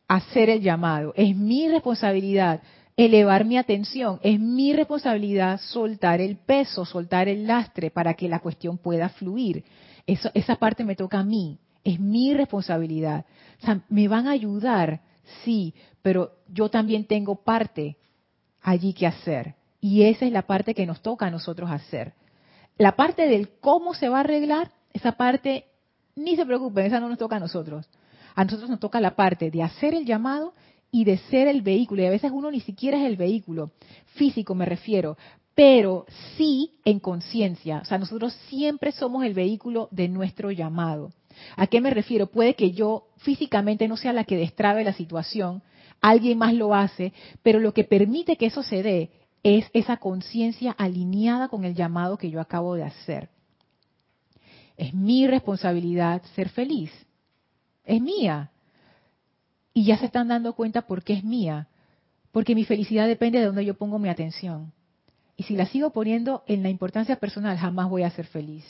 [0.07, 2.61] hacer el llamado, es mi responsabilidad
[2.95, 8.39] elevar mi atención, es mi responsabilidad soltar el peso, soltar el lastre para que la
[8.39, 9.65] cuestión pueda fluir.
[10.05, 13.25] esa parte me toca a mí, es mi responsabilidad.
[13.61, 15.01] O sea, me van a ayudar,
[15.43, 17.97] sí, pero yo también tengo parte
[18.61, 19.55] allí que hacer.
[19.81, 22.13] Y esa es la parte que nos toca a nosotros hacer
[22.79, 25.65] la parte del cómo se va a arreglar, esa parte,
[26.15, 27.87] ni se preocupen, esa no nos toca a nosotros.
[28.35, 30.53] A nosotros nos toca la parte de hacer el llamado
[30.89, 32.01] y de ser el vehículo.
[32.01, 33.71] Y a veces uno ni siquiera es el vehículo,
[34.15, 35.17] físico me refiero,
[35.53, 36.05] pero
[36.37, 37.79] sí en conciencia.
[37.81, 41.11] O sea, nosotros siempre somos el vehículo de nuestro llamado.
[41.57, 42.27] ¿A qué me refiero?
[42.27, 45.63] Puede que yo físicamente no sea la que destrabe la situación,
[45.99, 47.11] alguien más lo hace,
[47.43, 49.11] pero lo que permite que eso se dé
[49.43, 53.29] es esa conciencia alineada con el llamado que yo acabo de hacer.
[54.77, 56.91] Es mi responsabilidad ser feliz.
[57.85, 58.51] Es mía.
[59.73, 61.67] Y ya se están dando cuenta por qué es mía.
[62.31, 64.71] Porque mi felicidad depende de donde yo pongo mi atención.
[65.35, 68.65] Y si la sigo poniendo en la importancia personal, jamás voy a ser feliz.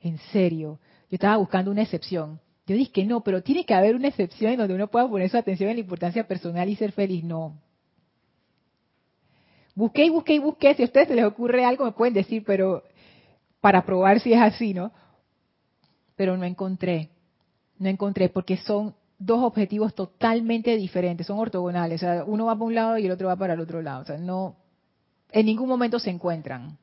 [0.00, 0.78] En serio.
[1.10, 2.40] Yo estaba buscando una excepción.
[2.66, 5.28] Yo dije que no, pero tiene que haber una excepción en donde uno pueda poner
[5.28, 7.24] su atención en la importancia personal y ser feliz.
[7.24, 7.60] No.
[9.74, 10.74] Busqué y busqué y busqué.
[10.74, 12.82] Si a ustedes se les ocurre algo, me pueden decir, pero
[13.60, 14.92] para probar si es así, ¿no?
[16.16, 17.10] Pero no encontré.
[17.78, 22.02] No encontré porque son dos objetivos totalmente diferentes, son ortogonales.
[22.02, 24.02] O sea, uno va para un lado y el otro va para el otro lado.
[24.02, 24.56] O sea, no,
[25.30, 26.78] en ningún momento se encuentran.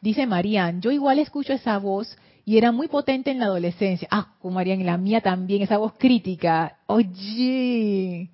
[0.00, 4.08] Dice Marían, yo igual escucho esa voz y era muy potente en la adolescencia.
[4.10, 6.78] Ah, con Marían, la mía también, esa voz crítica.
[6.86, 8.30] Oye,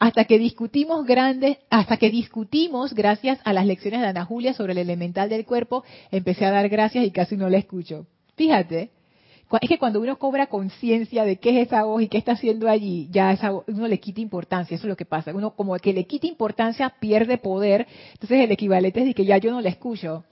[0.00, 4.72] hasta que discutimos grandes, hasta que discutimos, gracias a las lecciones de Ana Julia sobre
[4.72, 8.06] el elemental del cuerpo, empecé a dar gracias y casi no la escucho.
[8.34, 8.90] Fíjate,
[9.60, 12.66] es que cuando uno cobra conciencia de qué es esa voz y qué está haciendo
[12.66, 15.34] allí, ya esa uno le quita importancia, eso es lo que pasa.
[15.34, 19.36] Uno como que le quita importancia pierde poder, entonces el equivalente es de que ya
[19.36, 20.24] yo no la escucho,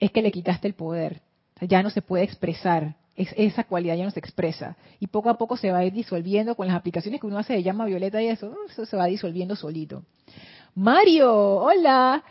[0.00, 1.20] es que le quitaste el poder,
[1.60, 4.76] ya no se puede expresar, esa cualidad ya no se expresa.
[5.00, 7.54] Y poco a poco se va a ir disolviendo con las aplicaciones que uno hace
[7.54, 10.04] de llama violeta y eso, eso se va disolviendo solito.
[10.74, 12.22] Mario, hola.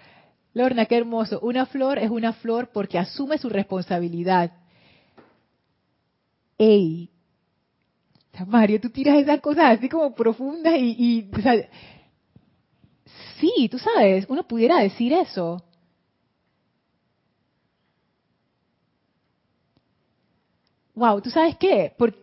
[0.53, 1.39] Lorna, qué hermoso.
[1.41, 4.51] Una flor es una flor porque asume su responsabilidad.
[6.57, 7.11] Ey,
[8.45, 11.29] Mario, tú tiras esas cosas así como profundas y,
[13.39, 15.63] sí, tú sabes, uno pudiera decir eso.
[20.97, 21.93] Wow, ¿tú sabes qué?
[21.95, 22.17] Porque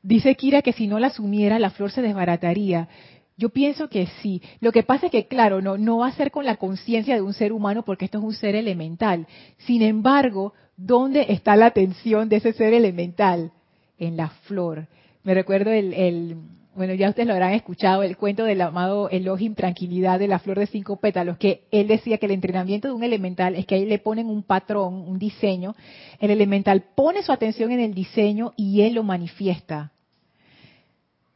[0.00, 2.88] Dice Kira que si no la asumiera, la flor se desbarataría.
[3.36, 4.42] Yo pienso que sí.
[4.60, 7.22] Lo que pasa es que, claro, no, no va a ser con la conciencia de
[7.22, 9.26] un ser humano porque esto es un ser elemental.
[9.56, 13.50] Sin embargo, ¿dónde está la atención de ese ser elemental?
[13.98, 14.86] En la flor.
[15.24, 16.36] Me recuerdo el, el,
[16.76, 20.58] bueno, ya ustedes lo habrán escuchado, el cuento del amado Elohim Tranquilidad de la flor
[20.58, 23.86] de cinco pétalos, que él decía que el entrenamiento de un elemental es que ahí
[23.86, 25.74] le ponen un patrón, un diseño,
[26.20, 29.92] el elemental pone su atención en el diseño y él lo manifiesta.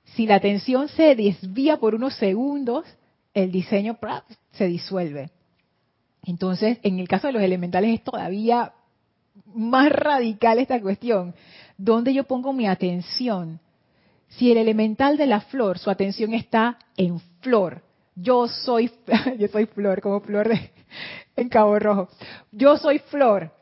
[0.05, 2.85] Si la atención se desvía por unos segundos,
[3.35, 3.99] el diseño
[4.53, 5.31] se disuelve.
[6.25, 8.73] Entonces, en el caso de los elementales es todavía
[9.55, 11.35] más radical esta cuestión.
[11.77, 13.61] ¿Dónde yo pongo mi atención?
[14.29, 17.83] Si el elemental de la flor, su atención está en flor.
[18.15, 18.91] Yo soy,
[19.39, 20.71] yo soy flor, como flor de,
[21.37, 22.09] en Cabo Rojo.
[22.53, 23.53] Yo soy flor.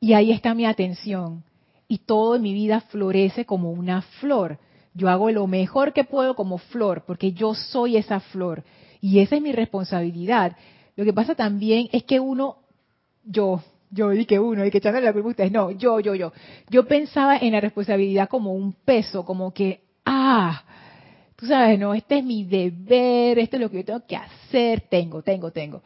[0.00, 1.44] Y ahí está mi atención.
[1.86, 4.58] Y todo en mi vida florece como una flor.
[4.94, 8.64] Yo hago lo mejor que puedo como flor, porque yo soy esa flor.
[9.00, 10.56] Y esa es mi responsabilidad.
[10.96, 12.58] Lo que pasa también es que uno,
[13.24, 16.32] yo, yo di que uno, y que echándole la culpa ustedes, no, yo, yo, yo.
[16.70, 20.62] Yo pensaba en la responsabilidad como un peso, como que ah,
[21.36, 24.82] tú sabes, no, este es mi deber, esto es lo que yo tengo que hacer,
[24.82, 25.82] tengo, tengo, tengo.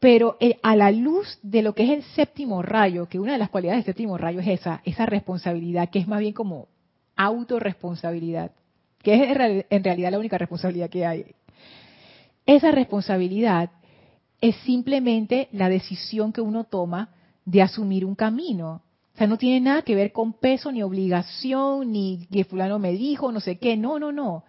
[0.00, 3.38] Pero eh, a la luz de lo que es el séptimo rayo, que una de
[3.38, 6.68] las cualidades del séptimo rayo es esa, esa responsabilidad, que es más bien como
[7.16, 8.52] autorresponsabilidad,
[9.02, 11.26] que es en realidad la única responsabilidad que hay.
[12.46, 13.70] Esa responsabilidad
[14.40, 17.10] es simplemente la decisión que uno toma
[17.44, 18.82] de asumir un camino,
[19.18, 23.32] sea, no tiene nada que ver con peso, ni obligación, ni que fulano me dijo,
[23.32, 23.76] no sé qué.
[23.76, 24.44] No, no, no.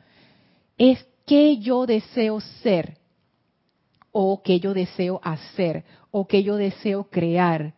[0.78, 2.98] Es que yo deseo ser,
[4.12, 7.74] o que yo deseo hacer, o que yo deseo crear.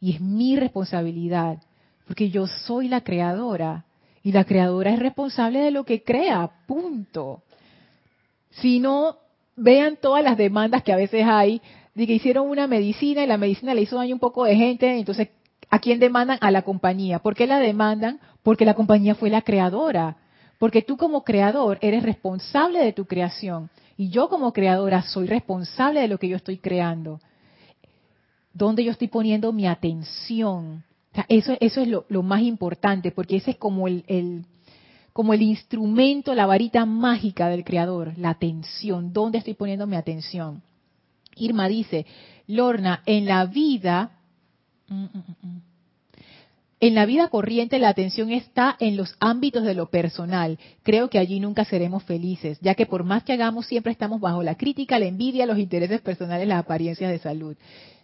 [0.00, 1.60] Y es mi responsabilidad,
[2.06, 3.84] porque yo soy la creadora.
[4.22, 7.42] Y la creadora es responsable de lo que crea, punto.
[8.50, 9.16] Si no,
[9.56, 11.60] vean todas las demandas que a veces hay
[11.94, 14.54] de que hicieron una medicina y la medicina le hizo daño a un poco de
[14.54, 15.30] gente, entonces
[15.70, 16.38] ¿A quién demandan?
[16.40, 17.18] A la compañía.
[17.18, 18.20] ¿Por qué la demandan?
[18.42, 20.16] Porque la compañía fue la creadora.
[20.58, 23.70] Porque tú como creador eres responsable de tu creación.
[23.96, 27.20] Y yo como creadora soy responsable de lo que yo estoy creando.
[28.52, 30.84] ¿Dónde yo estoy poniendo mi atención?
[31.28, 34.44] eso, es lo, más importante, porque ese es como el
[35.42, 39.12] instrumento, la varita mágica del creador, la atención.
[39.12, 40.62] ¿Dónde estoy poniendo mi atención?
[41.36, 42.06] Irma dice,
[42.46, 44.17] Lorna, en la vida
[44.88, 45.60] Mm, mm, mm,
[46.80, 50.58] en la vida corriente la atención está en los ámbitos de lo personal.
[50.84, 54.44] Creo que allí nunca seremos felices, ya que por más que hagamos siempre estamos bajo
[54.44, 57.56] la crítica, la envidia, los intereses personales, las apariencias de salud.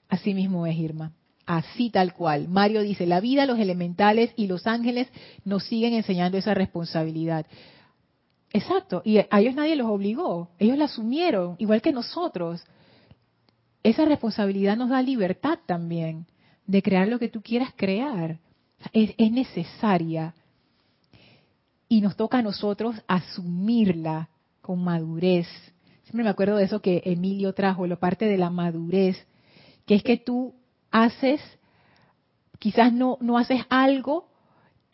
[0.08, 1.12] Así mismo es, Irma.
[1.46, 2.48] Así tal cual.
[2.48, 5.08] Mario dice, la vida, los elementales y los ángeles
[5.44, 7.46] nos siguen enseñando esa responsabilidad.
[8.52, 12.64] Exacto, y a ellos nadie los obligó, ellos la asumieron, igual que nosotros.
[13.82, 16.26] Esa responsabilidad nos da libertad también
[16.66, 18.38] de crear lo que tú quieras crear.
[18.92, 20.34] Es, necesaria.
[21.88, 24.28] Y nos toca a nosotros asumirla
[24.60, 25.46] con madurez,
[26.04, 29.26] siempre me acuerdo de eso que Emilio trajo, la parte de la madurez,
[29.86, 30.54] que es que tú
[30.90, 31.40] haces,
[32.58, 34.28] quizás no, no haces algo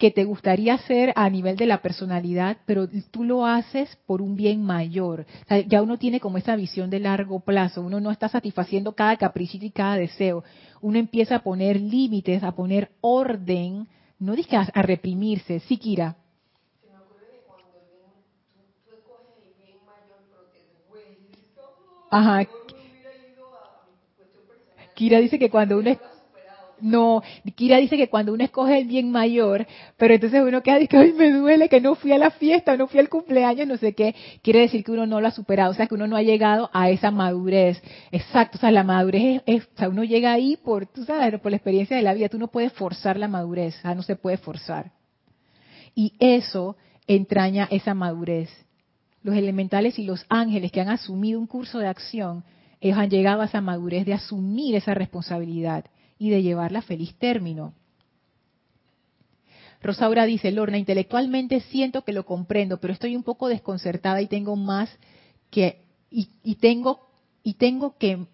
[0.00, 4.34] que te gustaría hacer a nivel de la personalidad, pero tú lo haces por un
[4.34, 5.26] bien mayor.
[5.68, 9.58] ya uno tiene como esa visión de largo plazo, uno no está satisfaciendo cada capricho
[9.60, 10.42] y cada deseo.
[10.80, 15.60] Uno empieza a poner límites, a poner orden, no dice a, a reprimirse.
[15.60, 16.16] Sí, Kira.
[22.10, 22.44] Ajá.
[24.94, 25.90] Kira dice que cuando uno
[26.82, 27.22] no,
[27.54, 29.66] Kira dice que cuando uno escoge el bien mayor,
[29.96, 32.86] pero entonces uno queda dice, ay, me duele que no fui a la fiesta, no
[32.86, 35.74] fui al cumpleaños, no sé qué, quiere decir que uno no lo ha superado, o
[35.74, 37.82] sea, que uno no ha llegado a esa madurez.
[38.10, 41.50] Exacto, o sea, la madurez es, o sea, uno llega ahí por, tú sabes, por
[41.50, 44.16] la experiencia de la vida, tú no puedes forzar la madurez, o sea, no se
[44.16, 44.92] puede forzar.
[45.94, 46.76] Y eso
[47.06, 48.50] entraña esa madurez.
[49.22, 52.44] Los elementales y los ángeles que han asumido un curso de acción,
[52.80, 55.84] ellos han llegado a esa madurez de asumir esa responsabilidad
[56.20, 57.72] y de llevarla a feliz término.
[59.82, 64.54] Rosaura dice, Lorna, intelectualmente siento que lo comprendo, pero estoy un poco desconcertada y tengo
[64.54, 64.90] más
[65.50, 67.08] que, y, tengo,
[67.42, 68.26] y tengo que,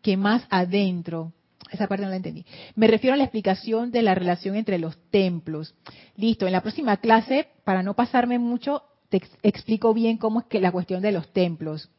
[0.00, 1.32] que más adentro.
[1.72, 2.46] Esa parte no la entendí.
[2.76, 5.74] Me refiero a la explicación de la relación entre los templos.
[6.16, 10.60] Listo, en la próxima clase, para no pasarme mucho, te explico bien cómo es que
[10.60, 11.90] la cuestión de los templos.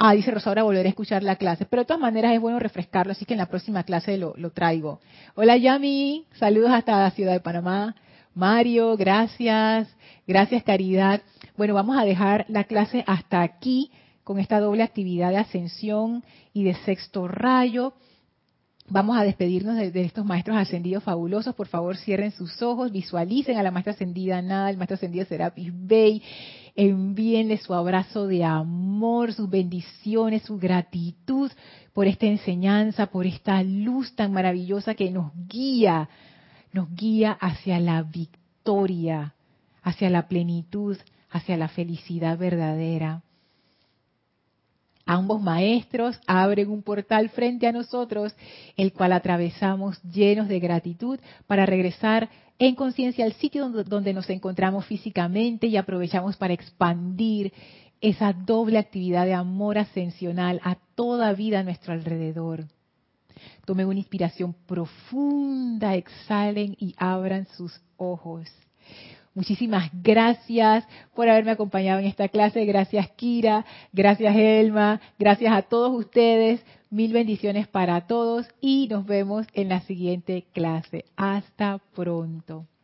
[0.00, 1.66] Ah, dice Rosaura, volveré a escuchar la clase.
[1.66, 4.50] Pero de todas maneras es bueno refrescarlo, así que en la próxima clase lo, lo
[4.50, 5.00] traigo.
[5.34, 7.96] Hola Yami, saludos hasta la ciudad de Panamá.
[8.32, 9.88] Mario, gracias.
[10.24, 11.20] Gracias Caridad.
[11.56, 13.90] Bueno, vamos a dejar la clase hasta aquí
[14.22, 16.22] con esta doble actividad de ascensión
[16.52, 17.94] y de sexto rayo.
[18.90, 21.54] Vamos a despedirnos de, estos maestros ascendidos fabulosos.
[21.54, 25.70] Por favor, cierren sus ojos, visualicen a la maestra ascendida Nada, el maestro ascendido Serapis
[25.74, 26.22] Bey.
[26.80, 31.50] Envíenle su abrazo de amor, sus bendiciones, su gratitud
[31.92, 36.08] por esta enseñanza, por esta luz tan maravillosa que nos guía,
[36.72, 39.34] nos guía hacia la victoria,
[39.82, 40.96] hacia la plenitud,
[41.30, 43.24] hacia la felicidad verdadera.
[45.04, 48.36] Ambos maestros abren un portal frente a nosotros,
[48.76, 51.18] el cual atravesamos llenos de gratitud
[51.48, 57.52] para regresar en conciencia al sitio donde, nos encontramos físicamente y aprovechamos para expandir
[58.00, 62.64] esa doble actividad de amor ascensional a toda vida a nuestro alrededor.
[63.64, 68.48] Tomen una inspiración profunda, exhalen y abran sus ojos.
[69.38, 70.84] Muchísimas gracias
[71.14, 72.64] por haberme acompañado en esta clase.
[72.64, 76.60] Gracias Kira, gracias Elma, gracias a todos ustedes.
[76.90, 81.04] Mil bendiciones para todos y nos vemos en la siguiente clase.
[81.14, 82.66] Hasta pronto.